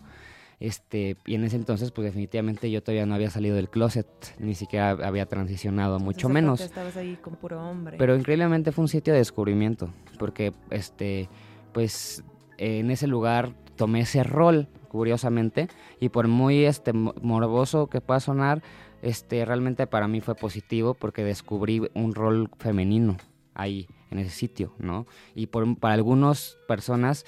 [0.60, 4.06] Este, y en ese entonces, pues definitivamente yo todavía no había salido del closet,
[4.38, 6.62] ni siquiera había transicionado, mucho menos.
[6.62, 7.97] Estabas ahí con puro hombre.
[7.97, 11.30] Pero increíblemente fue un sitio de descubrimiento, porque este,
[11.74, 12.24] pues
[12.60, 15.67] en ese lugar tomé ese rol, curiosamente,
[16.00, 18.62] y por muy este mo- morboso que pueda sonar,
[19.02, 23.17] este realmente para mí fue positivo porque descubrí un rol femenino
[23.56, 25.08] ahí en ese sitio, ¿no?
[25.34, 27.26] Y por, para algunas personas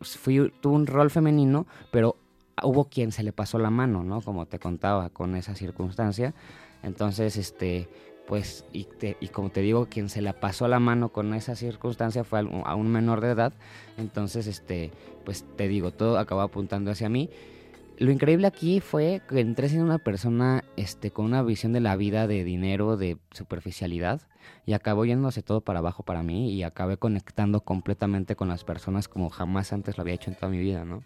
[0.00, 2.16] fui, tuve un rol femenino, pero
[2.64, 4.20] hubo quien se le pasó la mano, ¿no?
[4.22, 6.34] Como te contaba con esa circunstancia.
[6.82, 7.88] Entonces, este,
[8.26, 11.54] pues, y, te- y como te digo, quien se la pasó la mano con esa
[11.56, 13.52] circunstancia fue a un menor de edad.
[13.98, 14.90] Entonces, este,
[15.24, 17.30] pues te digo, todo acabó apuntando hacia mí.
[17.98, 21.96] Lo increíble aquí fue que entré siendo una persona este, con una visión de la
[21.96, 24.22] vida de dinero, de superficialidad,
[24.64, 29.08] y acabó yéndose todo para abajo para mí y acabé conectando completamente con las personas
[29.08, 31.02] como jamás antes lo había hecho en toda mi vida, ¿no?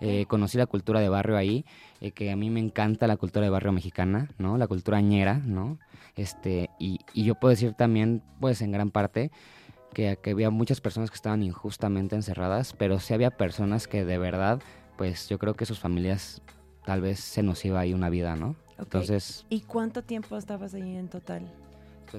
[0.00, 1.64] Eh, conocí la cultura de barrio ahí,
[2.00, 4.56] eh, que a mí me encanta la cultura de barrio mexicana, ¿no?
[4.56, 5.78] La cultura ñera, ¿no?
[6.16, 9.30] Este, y, y yo puedo decir también, pues en gran parte,
[9.92, 14.18] que, que había muchas personas que estaban injustamente encerradas, pero sí había personas que de
[14.18, 14.60] verdad
[15.02, 16.42] pues yo creo que sus familias
[16.84, 18.54] tal vez se nos iba ahí una vida, ¿no?
[18.78, 19.44] Entonces...
[19.48, 21.42] ¿Y cuánto tiempo estabas ahí en total?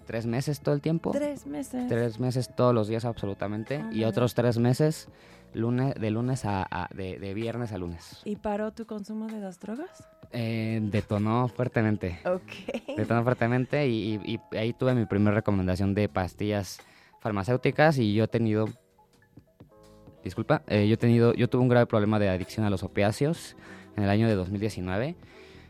[0.05, 1.11] tres meses todo el tiempo.
[1.11, 1.87] Tres meses.
[1.87, 3.77] Tres meses todos los días absolutamente.
[3.77, 5.07] Ah, y otros tres meses
[5.53, 8.19] lunes, de lunes a, a- de, de viernes a lunes.
[8.25, 10.05] ¿Y paró tu consumo de las drogas?
[10.33, 12.19] Eh, detonó fuertemente.
[12.25, 12.97] Ok.
[12.97, 16.79] Detonó fuertemente y, y- y ahí tuve mi primera recomendación de pastillas
[17.21, 18.67] farmacéuticas y yo he tenido...
[20.23, 23.55] Disculpa, eh, yo he tenido, yo tuve un grave problema de adicción a los opiáceos
[23.97, 25.15] en el año de 2019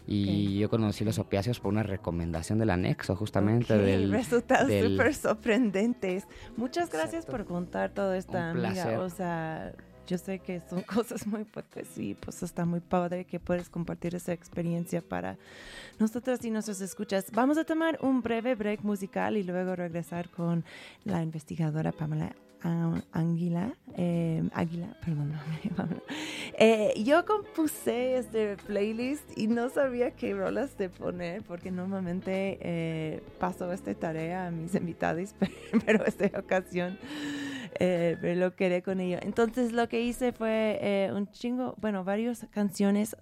[0.06, 4.12] y yo conocí los opiáceos por una recomendación del anexo justamente Ok, del...
[4.12, 6.28] Resultados súper sorprendentes.
[6.58, 7.32] Muchas gracias Exacto.
[7.32, 9.00] por contar todo esto, Un amiga.
[9.00, 9.74] O sea,
[10.08, 14.16] yo sé que son cosas muy fuertes y pues está muy padre que puedes compartir
[14.16, 15.38] esa experiencia para
[16.00, 17.32] nosotros y nuestros escuchas.
[17.32, 20.64] Vamos a tomar un breve break musical y luego regresar con
[21.04, 22.36] la investigadora Pamela
[23.12, 25.34] Águila, eh, Águila, perdón.
[26.60, 33.24] Eh, yo compuse este playlist y no sabía qué rolas de poner porque normalmente eh,
[33.40, 35.34] paso esta tarea a mis invitados,
[35.86, 37.00] pero esta ocasión
[37.80, 39.18] eh, lo quedé con ello.
[39.22, 43.16] Entonces lo que hice fue eh, un chingo, bueno, varias canciones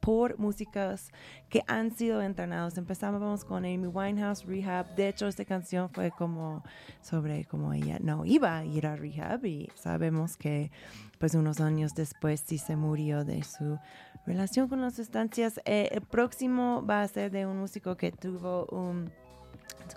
[0.00, 1.10] por músicas
[1.50, 2.78] que han sido entrenados.
[2.78, 4.94] Empezábamos con Amy Winehouse, Rehab.
[4.94, 6.62] De hecho, esta canción fue como
[7.02, 10.70] sobre cómo ella no iba a ir a Rehab y sabemos que
[11.18, 13.78] pues unos años después sí se murió de su
[14.24, 15.60] relación con las sustancias.
[15.64, 19.10] Eh, el próximo va a ser de un músico que tuvo un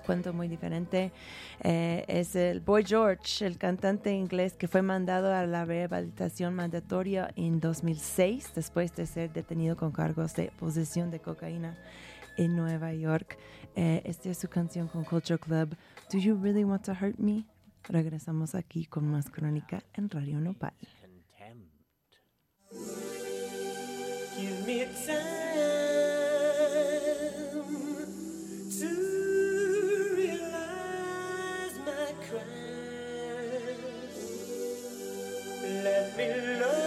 [0.06, 1.12] cuento muy diferente.
[1.64, 7.32] Eh, es el Boy George, el cantante inglés que fue mandado a la rehabilitación mandatoria
[7.36, 11.78] en 2006 después de ser detenido con cargos de posesión de cocaína
[12.38, 13.38] en Nueva York.
[13.76, 15.78] Eh, esta es su canción con Culture Club,
[16.12, 17.46] Do You Really Want to Hurt Me?
[17.84, 20.74] Regresamos aquí con más crónica en Radio Nopal.
[24.38, 24.86] Give me
[35.84, 36.28] Let me
[36.60, 36.81] love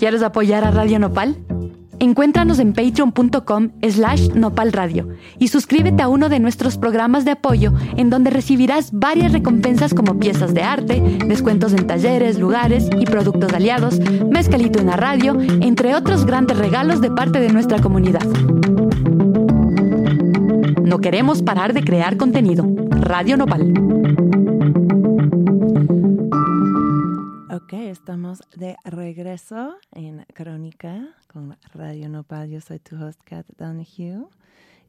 [0.00, 1.36] ¿Quieres apoyar a Radio Nopal?
[1.98, 8.08] Encuéntranos en patreon.com slash nopalradio y suscríbete a uno de nuestros programas de apoyo en
[8.08, 14.00] donde recibirás varias recompensas como piezas de arte, descuentos en talleres, lugares y productos aliados,
[14.00, 18.24] mezcalito en la radio, entre otros grandes regalos de parte de nuestra comunidad.
[20.82, 22.66] No queremos parar de crear contenido.
[22.90, 24.29] Radio Nopal.
[27.90, 32.48] Estamos de regreso en Crónica con Radio Nopal.
[32.48, 34.28] Yo soy tu host, Kat Donahue.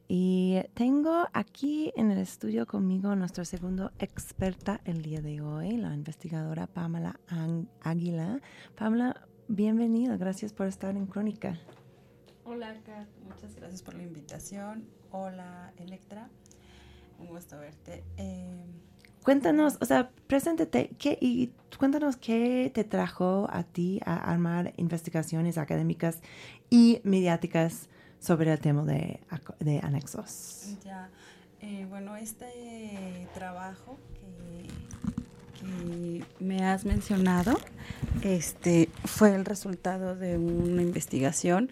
[0.06, 5.92] Y tengo aquí en el estudio conmigo nuestro segundo experta el día de hoy, la
[5.92, 7.18] investigadora Pamela
[7.80, 8.40] Águila.
[8.76, 10.16] Pamela, bienvenida.
[10.16, 11.58] Gracias por estar en Crónica.
[12.44, 13.08] Hola, Kat.
[13.24, 14.86] Muchas gracias por la invitación.
[15.10, 16.30] Hola, Electra.
[17.18, 18.04] Un gusto verte.
[18.16, 18.64] Eh,
[19.22, 25.58] Cuéntanos, o sea, preséntate ¿qué, y cuéntanos qué te trajo a ti a armar investigaciones
[25.58, 26.20] académicas
[26.70, 29.20] y mediáticas sobre el tema de,
[29.60, 30.76] de anexos.
[30.84, 31.08] ya,
[31.60, 34.68] eh, bueno, este trabajo que,
[35.60, 37.58] que me has mencionado
[38.22, 41.70] este, fue el resultado de una investigación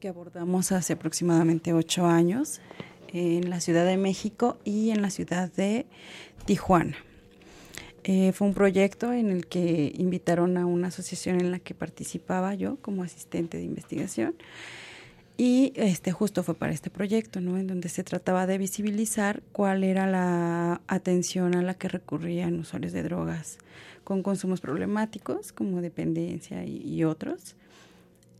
[0.00, 2.60] que abordamos hace aproximadamente ocho años
[3.12, 5.86] en la Ciudad de México y en la ciudad de
[6.46, 6.96] Tijuana.
[8.04, 12.54] Eh, fue un proyecto en el que invitaron a una asociación en la que participaba
[12.54, 14.36] yo como asistente de investigación.
[15.36, 17.58] Y este justo fue para este proyecto, ¿no?
[17.58, 22.92] En donde se trataba de visibilizar cuál era la atención a la que recurrían usuarios
[22.92, 23.58] de drogas
[24.04, 27.56] con consumos problemáticos, como dependencia y, y otros.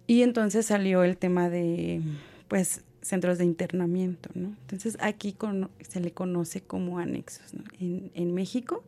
[0.07, 2.01] Y entonces salió el tema de,
[2.47, 4.49] pues, centros de internamiento, ¿no?
[4.63, 7.63] Entonces aquí cono- se le conoce como anexos, ¿no?
[7.81, 8.83] En, en México.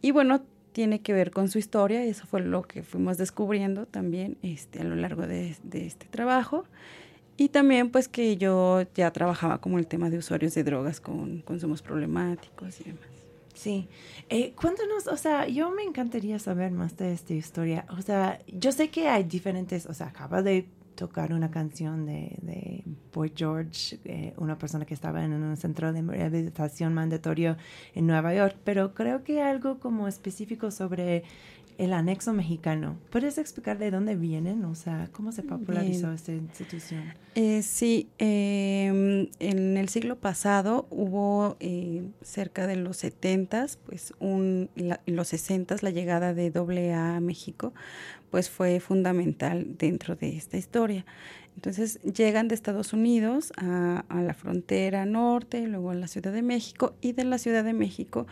[0.00, 4.36] Y bueno, tiene que ver con su historia, eso fue lo que fuimos descubriendo también
[4.42, 6.64] este, a lo largo de, de este trabajo.
[7.36, 11.40] Y también pues que yo ya trabajaba como el tema de usuarios de drogas con
[11.40, 13.00] consumos problemáticos y demás.
[13.54, 13.88] Sí.
[14.28, 17.84] Eh, cuéntanos, o sea, yo me encantaría saber más de esta historia.
[17.96, 22.38] O sea, yo sé que hay diferentes, o sea, acaba de tocar una canción de,
[22.42, 27.56] de Boy George, eh, una persona que estaba en un centro de rehabilitación mandatorio
[27.94, 31.24] en Nueva York, pero creo que algo como específico sobre
[31.78, 32.96] el anexo mexicano.
[33.10, 34.64] ¿Puedes explicar de dónde vienen?
[34.64, 36.14] O sea, ¿cómo se popularizó Bien.
[36.14, 37.02] esta institución?
[37.34, 44.68] Eh, sí, eh, en el siglo pasado hubo eh, cerca de los 70, pues un,
[44.76, 47.72] la- en los 60 la llegada de AA a México,
[48.30, 51.04] pues fue fundamental dentro de esta historia.
[51.56, 56.94] Entonces llegan de Estados Unidos a, la frontera norte, luego a la Ciudad de México
[57.00, 58.26] y de la Ciudad de México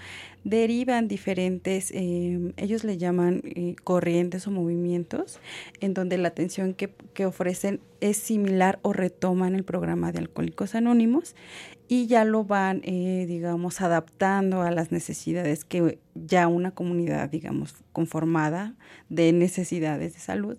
[0.45, 5.39] derivan diferentes, eh, ellos le llaman eh, corrientes o movimientos,
[5.81, 10.75] en donde la atención que, que ofrecen es similar o retoman el programa de Alcohólicos
[10.75, 11.35] Anónimos
[11.89, 17.75] y ya lo van, eh, digamos, adaptando a las necesidades que ya una comunidad, digamos,
[17.93, 18.77] conformada
[19.09, 20.57] de necesidades de salud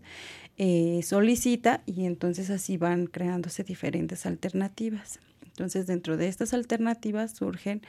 [0.57, 5.19] eh, solicita y entonces así van creándose diferentes alternativas.
[5.45, 7.81] Entonces dentro de estas alternativas surgen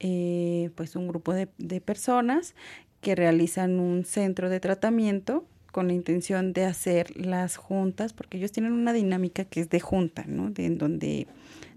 [0.00, 2.54] eh, pues un grupo de, de personas
[3.00, 8.52] que realizan un centro de tratamiento con la intención de hacer las juntas, porque ellos
[8.52, 10.50] tienen una dinámica que es de junta, ¿no?
[10.50, 11.26] De, en donde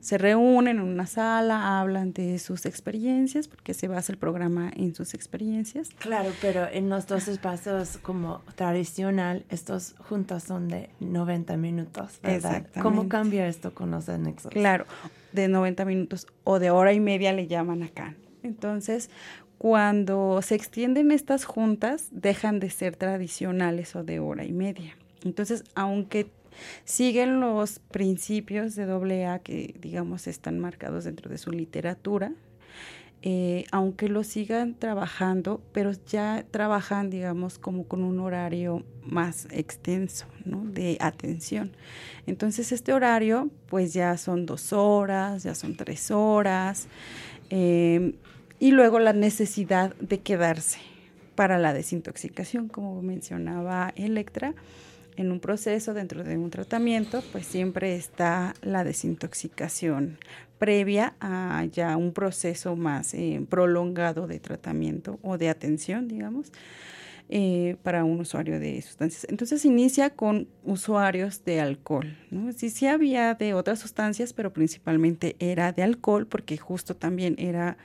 [0.02, 4.93] se reúnen en una sala, hablan de sus experiencias, porque se basa el programa en
[4.93, 5.89] sus experiencias.
[5.98, 12.68] Claro, pero en los dos espacios como tradicional, estos juntos son de 90 minutos, ¿verdad?
[12.82, 14.52] ¿Cómo cambia esto con los anexos?
[14.52, 14.86] Claro,
[15.32, 18.14] de 90 minutos o de hora y media le llaman acá.
[18.43, 19.10] Entonces,
[19.58, 24.97] cuando se extienden estas juntas, dejan de ser tradicionales o de hora y media.
[25.24, 26.28] Entonces, aunque
[26.84, 32.32] siguen los principios de AA que, digamos, están marcados dentro de su literatura,
[33.28, 40.28] eh, aunque lo sigan trabajando, pero ya trabajan, digamos, como con un horario más extenso,
[40.45, 40.64] ¿no?
[40.64, 41.72] De atención.
[42.28, 46.88] Entonces, este horario, pues ya son dos horas, ya son tres horas,
[47.49, 48.14] eh,
[48.60, 50.80] y luego la necesidad de quedarse
[51.36, 54.53] para la desintoxicación, como mencionaba Electra,
[55.18, 60.18] en un proceso dentro de un tratamiento, pues siempre está la desintoxicación
[60.58, 66.51] previa a ya un proceso más eh, prolongado de tratamiento o de atención, digamos,
[67.30, 69.26] eh, para un usuario de sustancias.
[69.30, 72.51] Entonces inicia con usuarios de alcohol, ¿no?
[72.53, 77.78] Sí, sí había de otras sustancias, pero principalmente era de alcohol, porque justo también era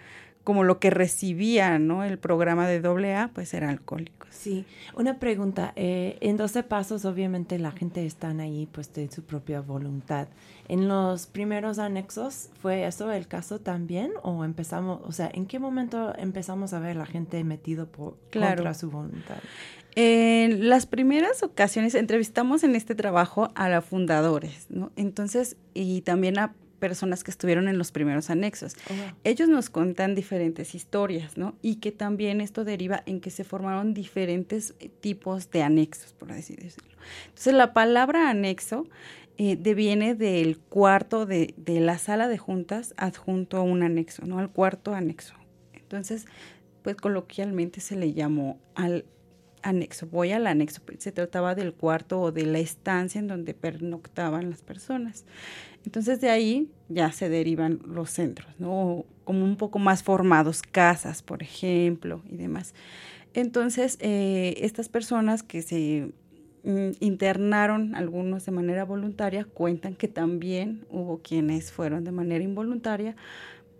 [0.44, 2.02] como lo que recibía, ¿no?
[2.04, 4.28] El programa de AA, pues era alcohólicos.
[4.30, 4.64] Sí,
[4.96, 5.72] una pregunta.
[5.76, 10.28] eh, en 12 pasos, obviamente, la gente está ahí pues de su propia voluntad.
[10.68, 14.12] ¿En los primeros anexos fue eso el caso también?
[14.22, 18.56] ¿O empezamos, o sea, en qué momento empezamos a ver la gente metido por, Claro.
[18.56, 19.38] contra su voluntad?
[19.96, 24.92] En las primeras ocasiones entrevistamos en este trabajo a los fundadores, ¿no?
[24.96, 28.74] Entonces, y también a personas que estuvieron en los primeros anexos.
[29.22, 31.54] Ellos nos cuentan diferentes historias, ¿no?
[31.62, 36.32] Y que también esto deriva en que se formaron diferentes eh, tipos de anexos, por
[36.32, 36.90] así decirlo.
[37.28, 38.88] Entonces, la palabra anexo
[39.38, 44.38] eh, deviene del cuarto de, de la sala de juntas adjunto a un anexo, ¿no?
[44.38, 45.34] Al cuarto anexo.
[45.74, 46.26] Entonces,
[46.82, 49.04] pues coloquialmente se le llamó al
[49.62, 50.82] anexo, voy al anexo.
[50.98, 55.24] Se trataba del cuarto o de la estancia en donde pernoctaban las personas.
[55.84, 59.04] Entonces de ahí ya se derivan los centros, ¿no?
[59.24, 62.74] Como un poco más formados, casas, por ejemplo, y demás.
[63.32, 66.12] Entonces, eh, estas personas que se
[66.64, 73.16] mm, internaron, algunos de manera voluntaria, cuentan que también hubo quienes fueron de manera involuntaria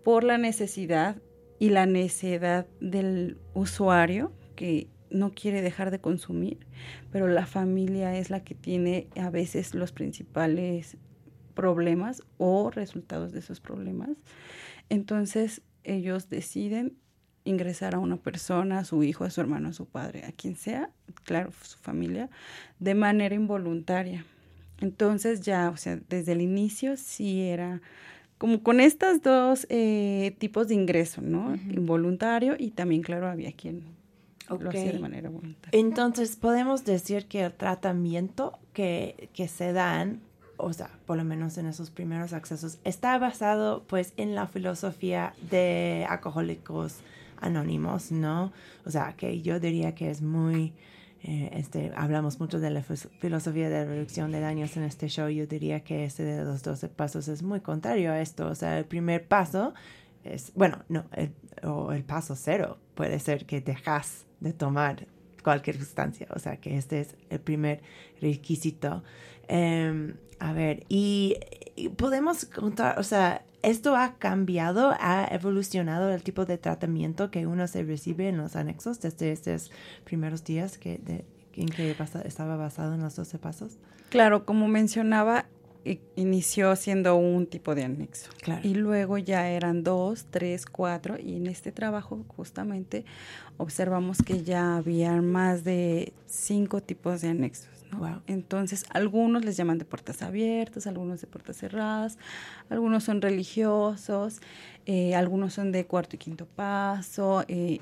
[0.03, 1.17] por la necesidad
[1.59, 6.65] y la necedad del usuario que no quiere dejar de consumir,
[7.11, 10.97] pero la familia es la que tiene a veces los principales
[11.53, 14.09] problemas o resultados de esos problemas.
[14.89, 16.97] Entonces ellos deciden
[17.43, 20.55] ingresar a una persona, a su hijo, a su hermano, a su padre, a quien
[20.55, 20.91] sea,
[21.23, 22.29] claro, su familia,
[22.79, 24.25] de manera involuntaria.
[24.79, 27.81] Entonces ya, o sea, desde el inicio sí era
[28.37, 31.55] como con estos dos eh, tipos de ingreso, ¿no?
[31.69, 33.83] Involuntario y también, claro, había quien
[34.59, 35.79] lo hacía de manera voluntaria.
[35.79, 40.21] Entonces, podemos decir que el tratamiento que, que se dan,
[40.57, 45.33] o sea, por lo menos en esos primeros accesos, está basado pues en la filosofía
[45.49, 46.99] de alcohólicos
[47.41, 48.53] anónimos, ¿no?
[48.85, 50.73] O sea, que yo diría que es muy,
[51.23, 55.47] eh, este, hablamos mucho de la filosofía de reducción de daños en este show, yo
[55.47, 58.85] diría que ese de los 12 pasos es muy contrario a esto, o sea, el
[58.85, 59.73] primer paso
[60.23, 65.07] es, bueno, no, el, o el paso cero puede ser que dejas de tomar
[65.43, 67.81] cualquier sustancia, o sea que este es el primer
[68.21, 69.03] requisito.
[69.47, 71.37] Em, a ver, y,
[71.97, 77.67] podemos contar, o sea, esto ha cambiado, ha evolucionado el tipo de tratamiento que uno
[77.67, 79.71] se recibe en los anexos desde estos
[80.03, 80.99] primeros días que,
[81.53, 81.95] en que
[82.25, 83.77] estaba basado en los 12 pasos.
[84.09, 85.45] Claro, como mencionaba,
[86.15, 88.29] inició siendo un tipo de anexo.
[88.41, 88.61] Claro.
[88.67, 91.17] Y luego ya eran dos, tres, cuatro.
[91.19, 93.05] Y en este trabajo justamente
[93.57, 97.69] observamos que ya había más de cinco tipos de anexos.
[97.91, 97.99] ¿no?
[97.99, 98.21] Wow.
[98.27, 102.17] Entonces, algunos les llaman de puertas abiertas, algunos de puertas cerradas,
[102.69, 104.41] algunos son religiosos,
[104.85, 107.79] eh, algunos son de cuarto y quinto paso, eh,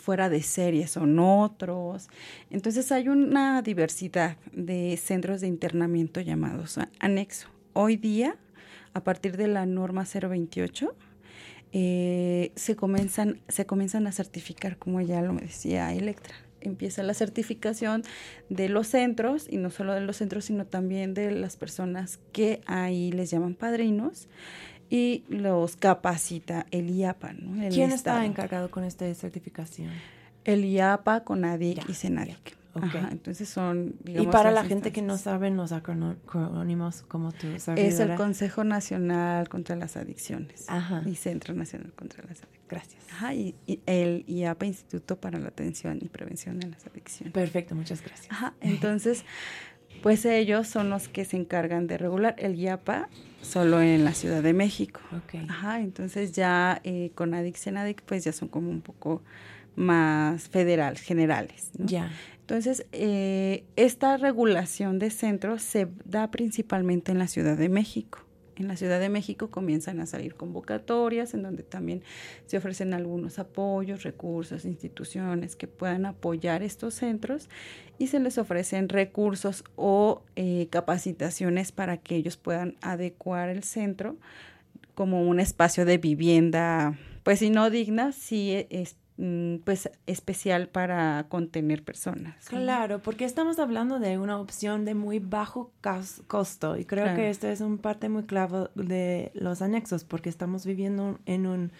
[0.00, 2.08] fuera de serie son otros.
[2.50, 7.48] Entonces hay una diversidad de centros de internamiento llamados anexo.
[7.74, 8.36] Hoy día,
[8.94, 10.94] a partir de la norma 028,
[11.72, 16.34] eh, se, comienzan, se comienzan a certificar, como ya lo decía Electra.
[16.60, 18.02] Empieza la certificación
[18.48, 22.60] de los centros, y no solo de los centros, sino también de las personas que
[22.66, 24.28] ahí les llaman padrinos,
[24.92, 27.32] y los capacita el IAPA.
[27.32, 27.62] ¿no?
[27.62, 28.18] El ¿Quién Estado.
[28.18, 29.88] está encargado con esta certificación?
[30.44, 32.58] El IAPA, CONADIC y SENADIC.
[32.74, 32.84] ok.
[32.84, 38.00] Ajá, entonces son, Y para la gente que no saben los acrónimos como tú, Es
[38.00, 38.16] el.
[38.16, 41.02] Consejo Nacional contra las Adicciones Ajá.
[41.06, 42.68] y Centro Nacional contra las Adicciones.
[42.68, 43.02] Gracias.
[43.12, 47.32] Ajá, y, y el IAPA, Instituto para la Atención y Prevención de las Adicciones.
[47.32, 48.30] Perfecto, muchas gracias.
[48.30, 49.24] Ajá, entonces,
[50.02, 53.08] pues ellos son los que se encargan de regular el IAPA
[53.42, 55.00] solo en la Ciudad de México.
[55.12, 55.42] Ok.
[55.48, 59.22] Ajá, entonces ya eh, con ADIC, Senadic, pues ya son como un poco
[59.76, 61.70] más federal, generales.
[61.76, 61.86] ¿no?
[61.86, 62.10] Ya.
[62.40, 68.20] Entonces, eh, esta regulación de centros se da principalmente en la Ciudad de México.
[68.62, 72.04] En la Ciudad de México comienzan a salir convocatorias en donde también
[72.46, 77.48] se ofrecen algunos apoyos, recursos, instituciones que puedan apoyar estos centros
[77.98, 84.16] y se les ofrecen recursos o eh, capacitaciones para que ellos puedan adecuar el centro
[84.94, 89.01] como un espacio de vivienda, pues si no digna, sí mm,
[89.64, 92.46] pues especial para contener personas.
[92.48, 97.16] Claro, porque estamos hablando de una opción de muy bajo cos- costo y creo Claro.
[97.18, 101.72] que esto es un parte muy clave de los anexos porque estamos viviendo en un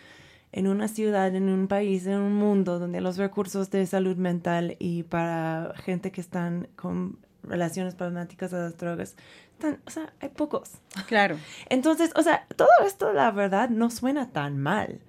[0.55, 4.77] en una ciudad, en un país, en un mundo donde los recursos de salud mental
[4.79, 9.17] y para gente que están con relaciones problemáticas a las drogas,
[9.55, 10.73] están, o sea, hay pocos.
[11.07, 11.39] Claro.
[11.71, 15.01] Entonces, o sea, todo esto, la verdad, no suena tan mal.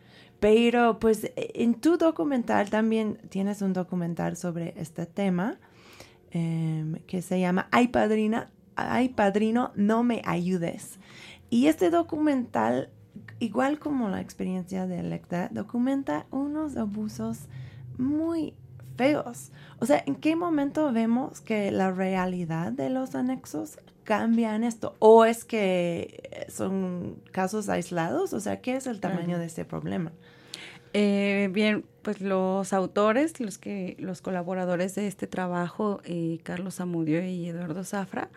[0.43, 5.57] Pero, pues, en tu documental también tienes un documental sobre este tema
[6.31, 10.99] em, que se llama Ay, padrina, Ay, padrino, no me ayudes.
[11.49, 12.89] Y este documental,
[13.39, 17.47] igual como la experiencia de Electra, documenta unos abusos
[17.97, 18.53] muy
[18.97, 19.53] feos.
[19.79, 24.97] O sea, ¿en qué momento vemos que la realidad de los anexos cambia en esto?
[24.99, 28.33] ¿O es que son casos aislados?
[28.33, 30.11] O sea, ¿qué es el tamaño de este problema?
[30.93, 37.25] Eh, bien, pues los autores, los que, los colaboradores de este trabajo, eh, Carlos Zamudio
[37.25, 38.29] y Eduardo Zafra,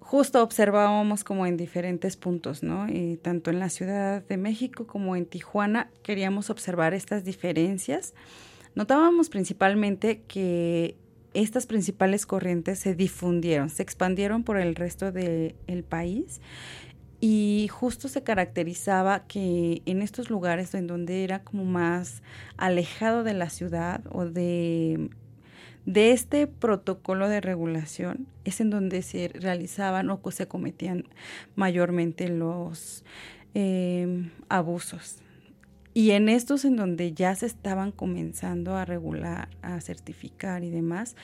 [0.00, 2.88] justo observábamos como en diferentes puntos, ¿no?
[2.88, 8.14] Y tanto en la Ciudad de México como en Tijuana queríamos observar estas diferencias
[8.76, 10.96] Notábamos principalmente que
[11.32, 16.42] estas principales corrientes se difundieron, se expandieron por el resto del país
[17.28, 22.22] y justo se caracterizaba que en estos lugares en donde era como más
[22.56, 25.10] alejado de la ciudad o de,
[25.86, 31.02] de este protocolo de regulación es en donde se realizaban o se cometían
[31.56, 33.04] mayormente los
[33.54, 35.20] eh, abusos.
[35.96, 41.16] Y en estos en donde ya se estaban comenzando a regular, a certificar y demás,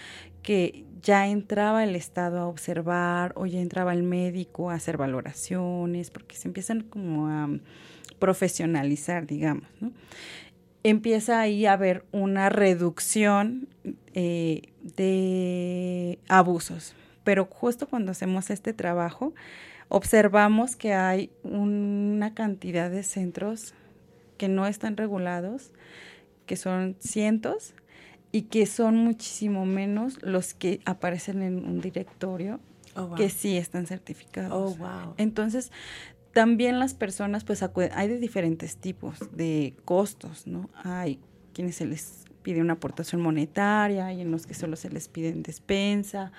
[0.42, 6.10] que ya entraba el Estado a observar o ya entraba el médico a hacer valoraciones,
[6.10, 7.50] porque se empiezan como a
[8.18, 9.92] profesionalizar, digamos, ¿no?
[10.84, 13.68] Empieza ahí a haber una reducción
[14.14, 16.94] eh, de abusos.
[17.24, 19.34] Pero justo cuando hacemos este trabajo,
[19.90, 23.74] observamos que hay una cantidad de centros
[24.42, 25.70] que no están regulados,
[26.46, 27.74] que son cientos
[28.32, 32.58] y que son muchísimo menos los que aparecen en un directorio
[32.96, 33.16] Oh, wow.
[33.16, 34.50] que sí están certificados.
[34.52, 35.14] Oh, wow.
[35.16, 35.70] Entonces,
[36.32, 40.68] también las personas, pues hay de diferentes tipos de costos, ¿no?
[40.82, 41.20] Hay
[41.54, 45.28] quienes se les pide una aportación monetaria, hay en los que solo se les pide
[45.28, 46.32] en despensa,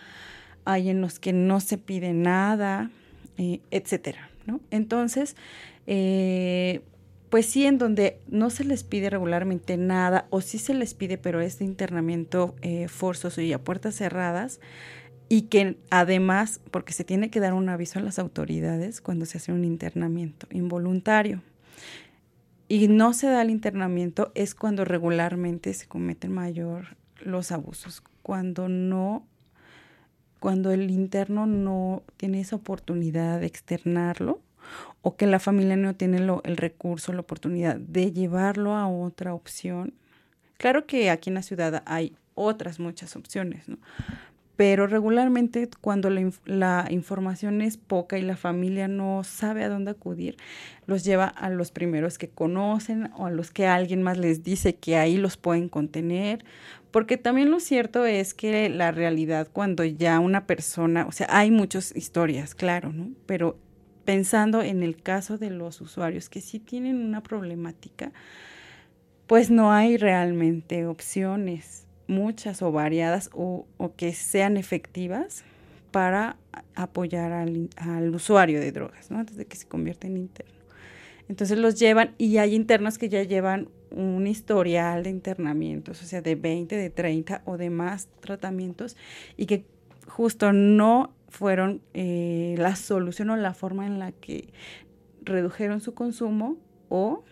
[0.66, 2.92] hay en los que no se pide nada,
[3.38, 4.60] eh, etcétera, ¿no?
[4.72, 5.38] Entonces,
[5.88, 6.82] eh,
[7.34, 11.18] pues sí, en donde no se les pide regularmente nada, o sí se les pide,
[11.18, 14.60] pero es de internamiento eh, forzoso y a puertas cerradas,
[15.30, 19.40] y que además, porque se tiene que dar un aviso a las autoridades cuando se
[19.40, 21.42] hace un internamiento involuntario.
[22.68, 28.70] Y no se da el internamiento es cuando regularmente se cometen mayor los abusos, cuando
[28.70, 29.26] no
[30.40, 34.40] cuando el interno no tiene esa oportunidad de externarlo
[35.04, 39.36] o que la familia no tiene lo- el recurso, la oportunidad de llevarlo a otra
[39.36, 39.94] opción.
[40.58, 43.78] Claro que aquí en la ciudad hay otras muchas opciones, ¿no?
[44.56, 49.92] Pero regularmente cuando la, la información es poca y la familia no sabe a dónde
[49.92, 50.38] acudir,
[50.86, 54.76] los lleva a los primeros que conocen o a los que alguien más les dice
[54.76, 56.46] que ahí los pueden contener.
[56.92, 61.50] Porque también lo cierto es que la realidad cuando ya una persona, o sea, hay
[61.50, 63.10] muchas historias, claro, ¿no?
[63.26, 63.58] Pero
[64.06, 68.12] pensando en el caso de los usuarios que sí tienen una problemática,
[69.28, 75.44] pues no hay realmente opciones, muchas o variadas, o, que sean efectivas
[75.92, 76.38] para
[76.76, 79.20] apoyar al, al usuario de drogas, ¿no?
[79.20, 80.54] Antes de que se convierta en interno.
[81.30, 86.22] Entonces los llevan y hay internos que ya llevan un historial de internamientos, o sea,
[86.22, 88.98] de 20, de 30 o de más tratamientos
[89.38, 89.66] y que
[90.08, 94.54] justo no fueron eh, la solución o la forma en la que
[95.24, 96.58] redujeron su consumo
[96.90, 97.24] o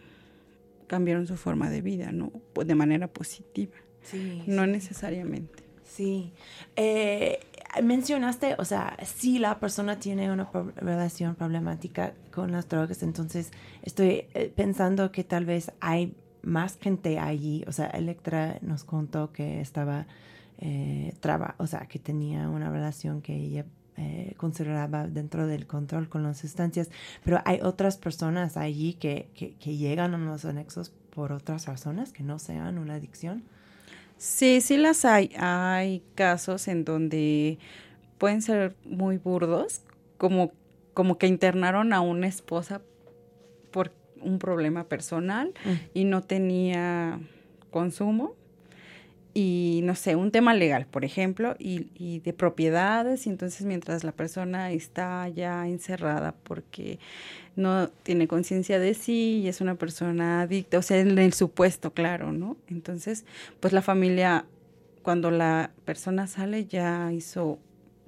[0.87, 2.31] cambiaron su forma de vida, ¿no?
[2.53, 4.71] Pues De manera positiva, Sí, no sí.
[4.71, 5.63] necesariamente.
[5.83, 6.33] Sí.
[6.75, 7.39] Eh,
[7.83, 13.51] mencionaste, o sea, si la persona tiene una pro- relación problemática con las drogas, entonces
[13.83, 16.13] estoy eh, pensando que tal vez hay
[16.43, 17.63] más gente allí.
[17.67, 20.07] O sea, Electra nos contó que estaba,
[20.61, 23.65] eh, traba, o sea, que tenía una relación que ella
[23.97, 26.89] eh, consideraba dentro del control con las sustancias,
[27.23, 32.13] pero hay otras personas allí que, que, que llegan a los anexos por otras razones
[32.13, 33.43] que no sean una adicción.
[34.17, 35.31] Sí, sí las hay.
[35.37, 37.57] Hay casos en donde
[38.19, 39.81] pueden ser muy burdos,
[40.19, 40.51] como,
[40.93, 42.81] como que internaron a una esposa
[43.71, 43.91] por
[44.21, 45.53] un problema personal
[45.95, 47.19] y no tenía
[47.71, 48.35] consumo.
[49.33, 54.03] Y no sé, un tema legal, por ejemplo, y, y de propiedades, y entonces mientras
[54.03, 56.99] la persona está ya encerrada porque
[57.55, 61.93] no tiene conciencia de sí y es una persona adicta, o sea, en el supuesto,
[61.93, 62.57] claro, ¿no?
[62.67, 63.25] Entonces,
[63.59, 64.45] pues la familia,
[65.01, 67.59] cuando la persona sale, ya hizo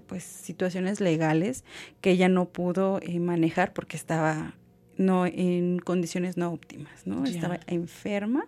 [0.08, 1.64] pues situaciones legales
[2.02, 4.54] que ella no pudo eh, manejar porque estaba
[4.98, 7.26] no en condiciones no óptimas, ¿no?
[7.26, 7.32] Ya.
[7.32, 8.48] Estaba enferma,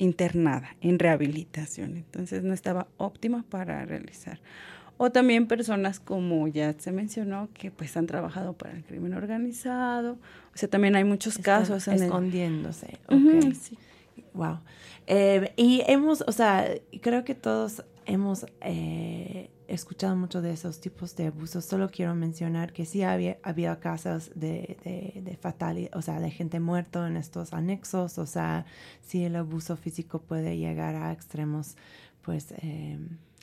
[0.00, 4.40] internada en rehabilitación, entonces no estaba óptima para realizar.
[4.96, 10.18] O también personas como ya se mencionó que pues han trabajado para el crimen organizado,
[10.54, 12.02] o sea, también hay muchos Están casos en el...
[12.04, 12.98] escondiéndose.
[13.60, 13.78] Sí.
[14.34, 14.58] Wow.
[15.06, 16.66] Eh, y hemos, o sea,
[17.00, 21.64] creo que todos hemos eh, escuchado mucho de esos tipos de abusos.
[21.64, 26.60] Solo quiero mencionar que sí había, había casos de, de, fatalidad, o sea, de gente
[26.60, 28.18] muerta en estos anexos.
[28.18, 28.66] O sea,
[29.02, 31.76] sí el abuso físico puede llegar a extremos,
[32.22, 32.98] pues, eh,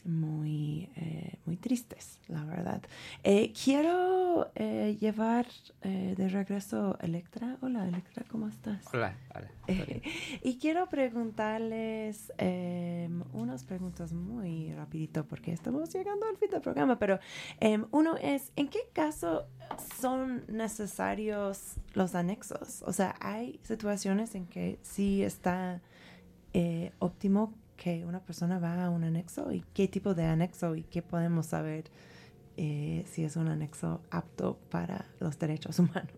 [0.07, 2.81] muy, eh, muy tristes, la verdad.
[3.23, 5.45] Eh, quiero eh, llevar
[5.81, 7.57] eh, de regreso Electra.
[7.61, 8.83] Hola, Electra, ¿cómo estás?
[8.93, 9.51] Hola, hola.
[10.43, 16.97] Y quiero preguntarles em, unas preguntas muy rapidito porque estamos llegando al fin del programa,
[16.97, 17.19] pero
[17.59, 19.45] em, uno es, ¿en qué caso
[19.99, 22.81] son necesarios los anexos?
[22.83, 25.81] O sea, hay situaciones en que sí está
[26.53, 30.84] eh, óptimo que una persona va a un anexo y qué tipo de anexo y
[30.84, 31.86] qué podemos saber
[32.57, 36.11] eh, si es un anexo apto para los derechos humanos.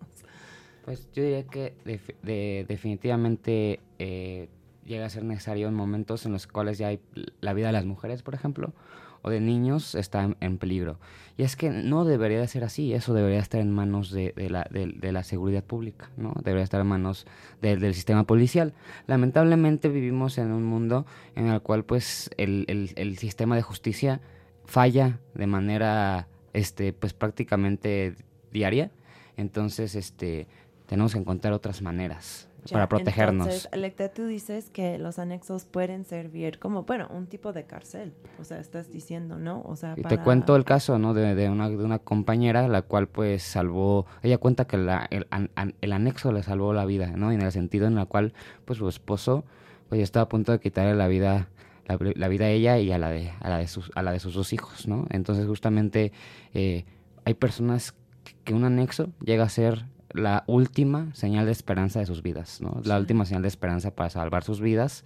[0.86, 4.50] Pues yo diría que def- de- definitivamente eh,
[4.86, 7.00] llega a ser necesario en momentos en los cuales ya hay
[7.42, 8.74] la vida de las mujeres, por ejemplo,
[9.22, 11.00] o de niños está en, peligro.
[11.38, 14.68] Y es que no debería de ser así, eso debería estar en manos de, la,
[14.70, 16.34] de- la seguridad pública, ¿no?
[16.44, 17.26] Debería estar en manos
[17.62, 18.74] de- del sistema policial.
[19.08, 21.06] Lamentablemente vivimos en un mundo
[21.36, 24.22] en el cual pues el, el- el sistema de justicia
[24.66, 28.16] falla de manera este pues prácticamente
[28.52, 28.92] diaria.
[29.38, 30.48] Entonces, este
[30.88, 33.48] tenemos que encontrar otras maneras Ya, para protegernos.
[33.48, 38.14] Entonces, Electa, tú dices que los anexos pueden servir como, bueno, un tipo de cárcel.
[38.40, 39.62] O sea, estás diciendo, ¿no?
[39.66, 40.18] O sea, Y para...
[40.18, 41.14] te cuento el caso, ¿no?
[41.14, 45.28] De, de una, de una compañera, la cual pues salvó, ella cuenta que la- el,
[45.32, 47.32] an- an- el anexo le salvó la vida, ¿no?
[47.32, 48.34] Y en el sentido en el cual
[48.66, 49.44] pues su esposo
[49.88, 51.48] pues estaba a punto de quitarle la vida,
[51.88, 54.12] la, la vida a ella y a la de, a la de sus, a la
[54.12, 55.08] de sus dos hijos, ¿no?
[55.10, 56.12] Entonces justamente
[56.54, 56.86] eh,
[57.26, 57.96] hay personas
[58.44, 62.82] que un anexo llega a ser la última señal de esperanza de sus vidas, ¿no?
[62.84, 63.02] La Sí.
[63.02, 65.04] última señal de esperanza para salvar sus vidas.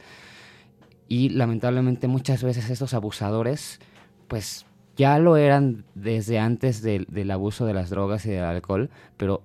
[1.07, 3.79] Y lamentablemente muchas veces estos abusadores,
[4.27, 8.89] pues ya lo eran desde antes del, del abuso de las drogas y del alcohol,
[9.17, 9.43] pero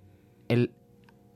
[0.49, 0.71] el,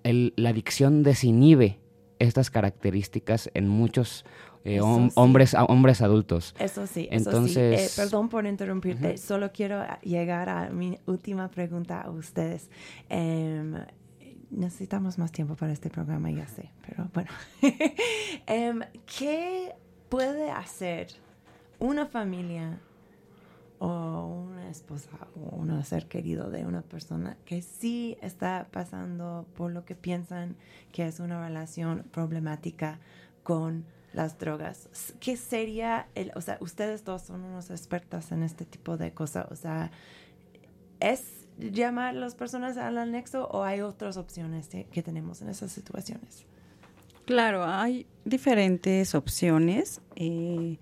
[0.05, 1.81] el- la adicción desinhibe
[2.19, 4.25] estas características en muchos
[4.65, 5.15] eh, hom- sí.
[5.17, 6.55] hombres, adultos.
[6.61, 7.37] Eso sí, eso sí.
[7.37, 12.71] Entonces- Eh, perdón por interrumpirte, solo quiero a- llegar a mi última pregunta a ustedes.
[13.09, 13.75] Em,
[14.53, 17.31] necesitamos más tiempo para este programa, ya sé, pero bueno.
[18.47, 18.81] Em,
[19.19, 19.75] ¿Qué
[20.09, 21.09] puede hacer
[21.79, 22.79] una familia
[23.79, 29.73] o una esposa o un ser querido de una persona que sí está pasando por
[29.73, 30.57] lo que piensan
[30.93, 33.01] que es una relación problemática
[33.43, 34.89] con las drogas.
[35.21, 39.47] ¿Qué sería el, o sea, ustedes dos son unos expertas en este tipo de cosas,
[39.51, 39.91] o sea,
[41.01, 45.49] ¿es llamar a las personas al anexo o hay otras opciones que- que tenemos en
[45.49, 46.45] esas situaciones?
[47.25, 50.01] Claro, hay diferentes opciones.
[50.17, 50.79] Eh,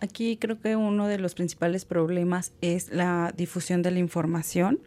[0.00, 4.80] aquí creo que uno de los principales problemas es la difusión de la información,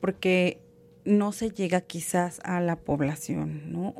[0.00, 0.60] porque
[1.04, 3.94] no se llega quizás a la población, ¿no?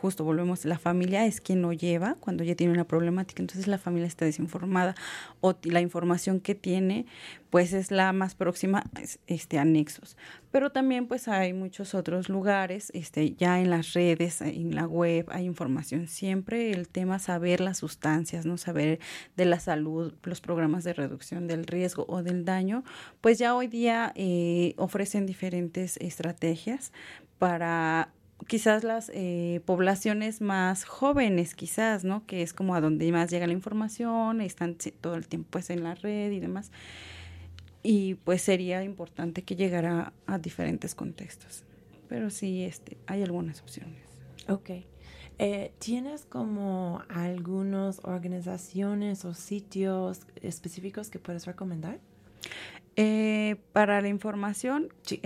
[0.00, 3.76] Justo volvemos, la familia es quien lo lleva cuando ya tiene una problemática, entonces la
[3.76, 4.94] familia está desinformada
[5.40, 7.04] o la información que tiene
[7.50, 10.16] pues es la más próxima es, este anexos.
[10.50, 15.26] Pero también pues hay muchos otros lugares, este ya en las redes, en la web
[15.30, 19.00] hay información siempre el tema saber las sustancias, no saber
[19.36, 22.84] de la salud, los programas de reducción del riesgo o del daño,
[23.20, 26.90] pues ya hoy día eh, ofrecen diferentes estrategias
[27.38, 28.12] para
[28.46, 32.26] quizás las eh, poblaciones más jóvenes, quizás, ¿no?
[32.26, 35.82] Que es como a donde más llega la información, están todo el tiempo pues en
[35.82, 36.70] la red y demás.
[37.82, 41.64] Y pues sería importante que llegara a diferentes contextos.
[42.08, 44.02] Pero sí, este, hay algunas opciones.
[44.48, 44.70] Ok.
[45.38, 51.98] Eh, ¿Tienes como algunas organizaciones o sitios específicos que puedes recomendar?
[52.96, 55.20] Eh, para la información, Sí.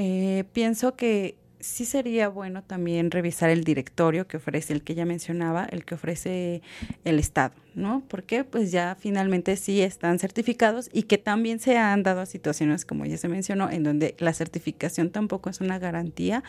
[0.53, 5.65] pienso que sí sería bueno también revisar el directorio que ofrece, el que ya mencionaba,
[5.65, 6.63] el que ofrece
[7.05, 8.03] el Estado, ¿no?
[8.09, 13.07] Porque pues ya finalmente sí están certificados y que también se han dado situaciones, como
[13.07, 16.45] ya se mencionó, en donde la certificación tampoco es una garantía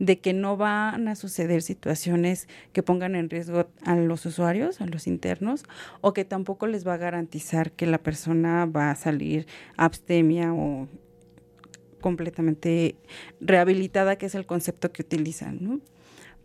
[0.00, 4.86] de que no van a suceder situaciones que pongan en riesgo a los usuarios, a
[4.86, 5.64] los internos,
[6.00, 9.46] o que tampoco les va a garantizar que la persona va a salir
[9.76, 10.88] abstemia o
[12.00, 12.96] completamente
[13.40, 15.80] rehabilitada, que es el concepto que utilizan, ¿no?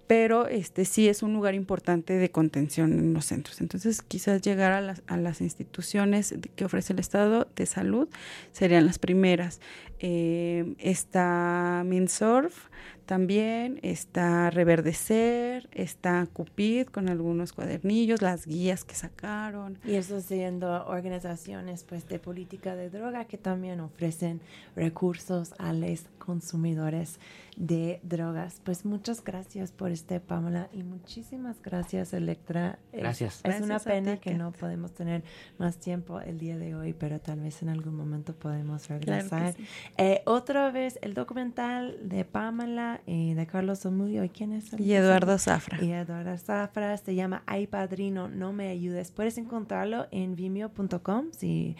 [0.05, 3.61] Pero este sí es un lugar importante de contención en los centros.
[3.61, 8.09] Entonces, quizás llegar a las, a las instituciones que ofrece el Estado de salud
[8.51, 9.61] serían las primeras.
[10.05, 12.67] Eh, está Minsurf
[13.05, 19.77] también, está Reverdecer, está Cupid con algunos cuadernillos, las guías que sacaron.
[19.85, 24.41] Y eso siendo organizaciones pues de política de droga que también ofrecen
[24.75, 27.19] recursos a los consumidores
[27.57, 28.61] de drogas.
[28.63, 32.79] Pues muchas gracias por este, Pamela, y muchísimas gracias, Electra.
[32.91, 33.41] Gracias.
[33.43, 34.39] Es, una Gracias pena ti, que Kat.
[34.39, 35.23] no podemos tener
[35.59, 39.53] más tiempo el día de hoy, pero tal vez en algún momento podemos regresar.
[39.53, 39.65] sí.
[39.97, 44.23] Eh, otra vez el documental de Pamela y de Carlos Zamudio.
[44.23, 44.73] ¿Y quién es?
[44.73, 45.37] el Y Eduardo?
[45.37, 45.83] Zafra.
[45.83, 49.11] Y Eduardo Zafra se llama Ay Padrino, no me ayudes.
[49.11, 51.75] Puedes encontrarlo en vimeo.com si,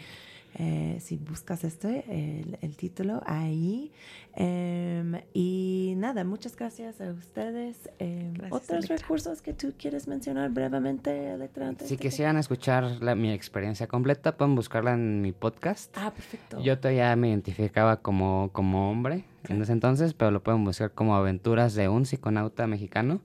[0.56, 3.90] eh, si buscas este, el, el título ahí.
[4.36, 7.88] Em, y nada, muchas gracias a ustedes.
[7.98, 8.96] Em, Gracias, ¿Otros Electra.
[8.98, 11.68] recursos que tú quieres mencionar brevemente, Electra?
[11.68, 15.96] antes Si que- quisieran escuchar la- mi experiencia completa, pueden buscarla en mi podcast.
[15.96, 16.60] Ah, perfecto.
[16.60, 21.14] Yo todavía me identificaba como, como hombre en ese entonces, pero lo pueden buscar como
[21.16, 23.20] Aventuras de un psiconauta mexicano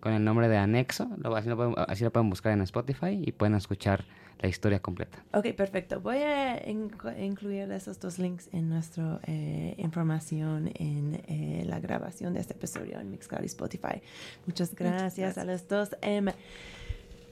[0.00, 1.08] con el nombre de Anexo.
[1.18, 4.04] Lo, así, lo pueden, así lo pueden buscar en Spotify y pueden escuchar
[4.42, 5.22] la historia completa.
[5.34, 6.00] Ok, perfecto.
[6.00, 12.32] Voy a inc- incluir esos dos links en nuestra eh, información en eh, la grabación
[12.34, 14.00] de este episodio en Mixcloud y Spotify.
[14.46, 15.90] Muchas gracias, a los dos.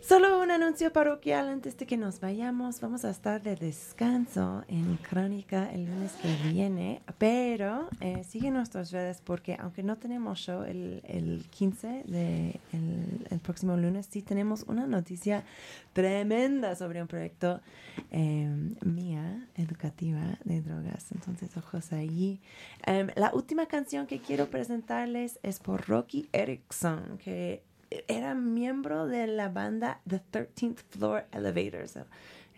[0.08, 2.80] Solo un anuncio parroquial antes de que nos vayamos.
[2.80, 8.90] Vamos a estar de descanso en Crónica el lunes que viene, pero eh, sigue nuestras
[8.90, 14.64] redes porque aunque no tenemos show el, el 15 de el, próximo lunes, sí tenemos
[14.66, 15.44] una noticia
[15.92, 17.60] tremenda sobre un proyecto
[18.10, 18.48] eh,
[18.82, 21.12] mía, educativa de drogas.
[21.12, 22.40] Entonces, ojos ahí.
[22.86, 29.26] Em, la última canción que quiero presentarles es por Rocky Erickson, que era miembro de
[29.26, 31.98] la banda The 13th Floor Elevators.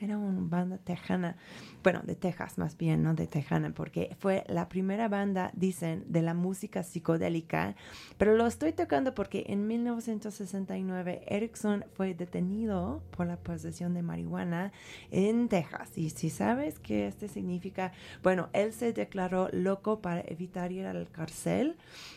[0.02, 1.36] Era una banda tejana,
[1.82, 6.22] bueno, de Texas más bien, no de tejana, porque fue la primera banda, dicen, de
[6.22, 7.76] la música psicodélica.
[8.16, 14.72] Pero lo estoy tocando porque en 1969 Erickson fue detenido por la posesión de marihuana
[15.10, 15.98] en Texas.
[15.98, 17.92] Y si sabes qué este significa,
[18.22, 21.76] bueno, él se declaró loco para evitar ir al cárcel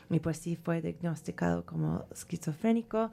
[0.09, 3.11] y pues sí fue diagnosticado como esquizofrénico.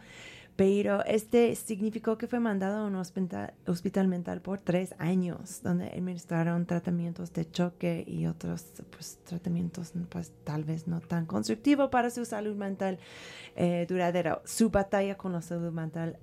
[0.61, 6.66] Pero este significó que fue mandado a un hospital, mental por tres años, donde administraron
[6.66, 12.26] tratamientos de choque y otros pues, tratamientos pues, tal vez no tan constructivos para su
[12.26, 12.98] salud mental
[13.56, 14.42] eh, duradera.
[14.44, 16.18] Su batalla con la salud mental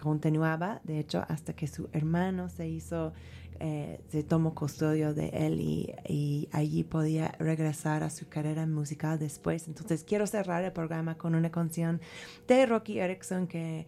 [0.00, 3.12] continuaba, de hecho, hasta que su hermano se hizo,
[3.60, 9.18] eh, se tomó custodio de él y, y allí podía regresar a su carrera musical
[9.18, 9.68] después.
[9.68, 12.00] Entonces quiero cerrar el programa con una canción
[12.48, 13.86] de Rocky Erickson que,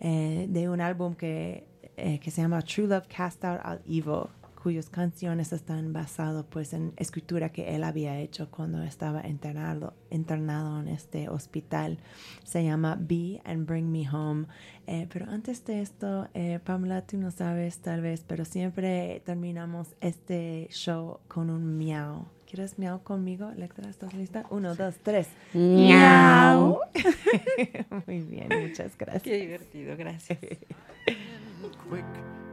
[0.00, 1.64] eh, de un álbum que,
[1.96, 4.28] eh, que se llama True Love Cast Out All Evil
[4.62, 10.78] cuyas canciones están basadas pues en escritura que él había hecho cuando estaba internado, internado
[10.78, 11.98] en este hospital.
[12.44, 14.46] Se llama Be and Bring Me Home.
[14.86, 19.96] Eh, pero antes de esto, eh, Pamela, tú no sabes tal vez, pero siempre terminamos
[20.00, 22.26] este show con un miau.
[22.48, 23.50] ¿Quieres miau conmigo?
[23.50, 24.46] Electra, ¿estás lista?
[24.50, 25.26] Uno, dos, tres.
[25.54, 26.78] Miau.
[28.06, 29.24] Muy bien, muchas gracias.
[29.24, 30.38] Qué divertido, gracias.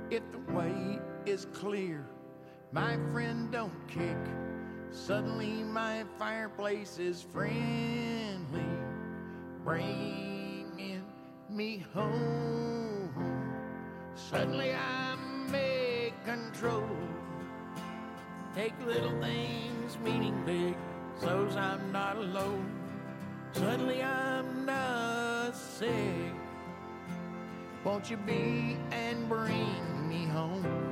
[0.09, 2.03] quick is clear.
[2.71, 4.17] My friend don't kick.
[4.89, 8.65] Suddenly my fireplace is friendly,
[9.63, 11.03] bringing
[11.47, 13.13] me home.
[14.15, 16.97] Suddenly I'm in control.
[18.55, 20.75] Take little things meaning big,
[21.21, 22.71] so's I'm not alone.
[23.51, 26.33] Suddenly I'm not sick.
[27.83, 30.88] Won't you be and bring me home?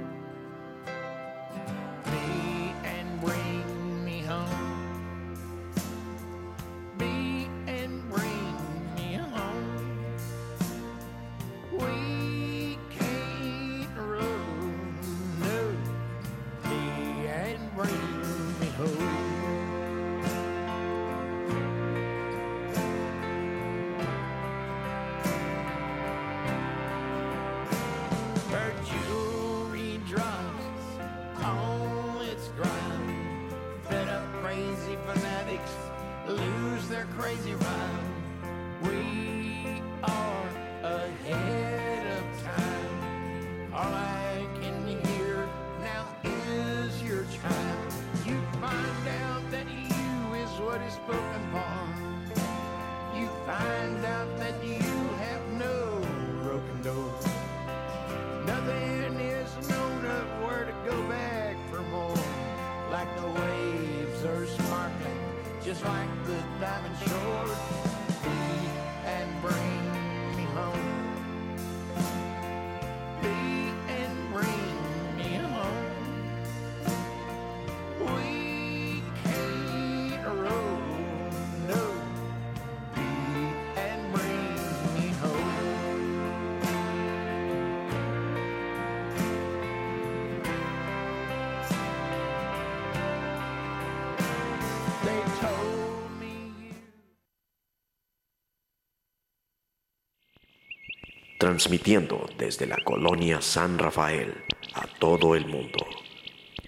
[101.47, 104.33] transmitiendo desde la colonia San Rafael
[104.73, 105.79] a todo el mundo.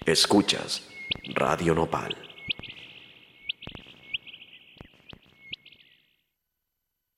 [0.05, 0.87] Escuchas
[1.35, 2.28] Radio Nopal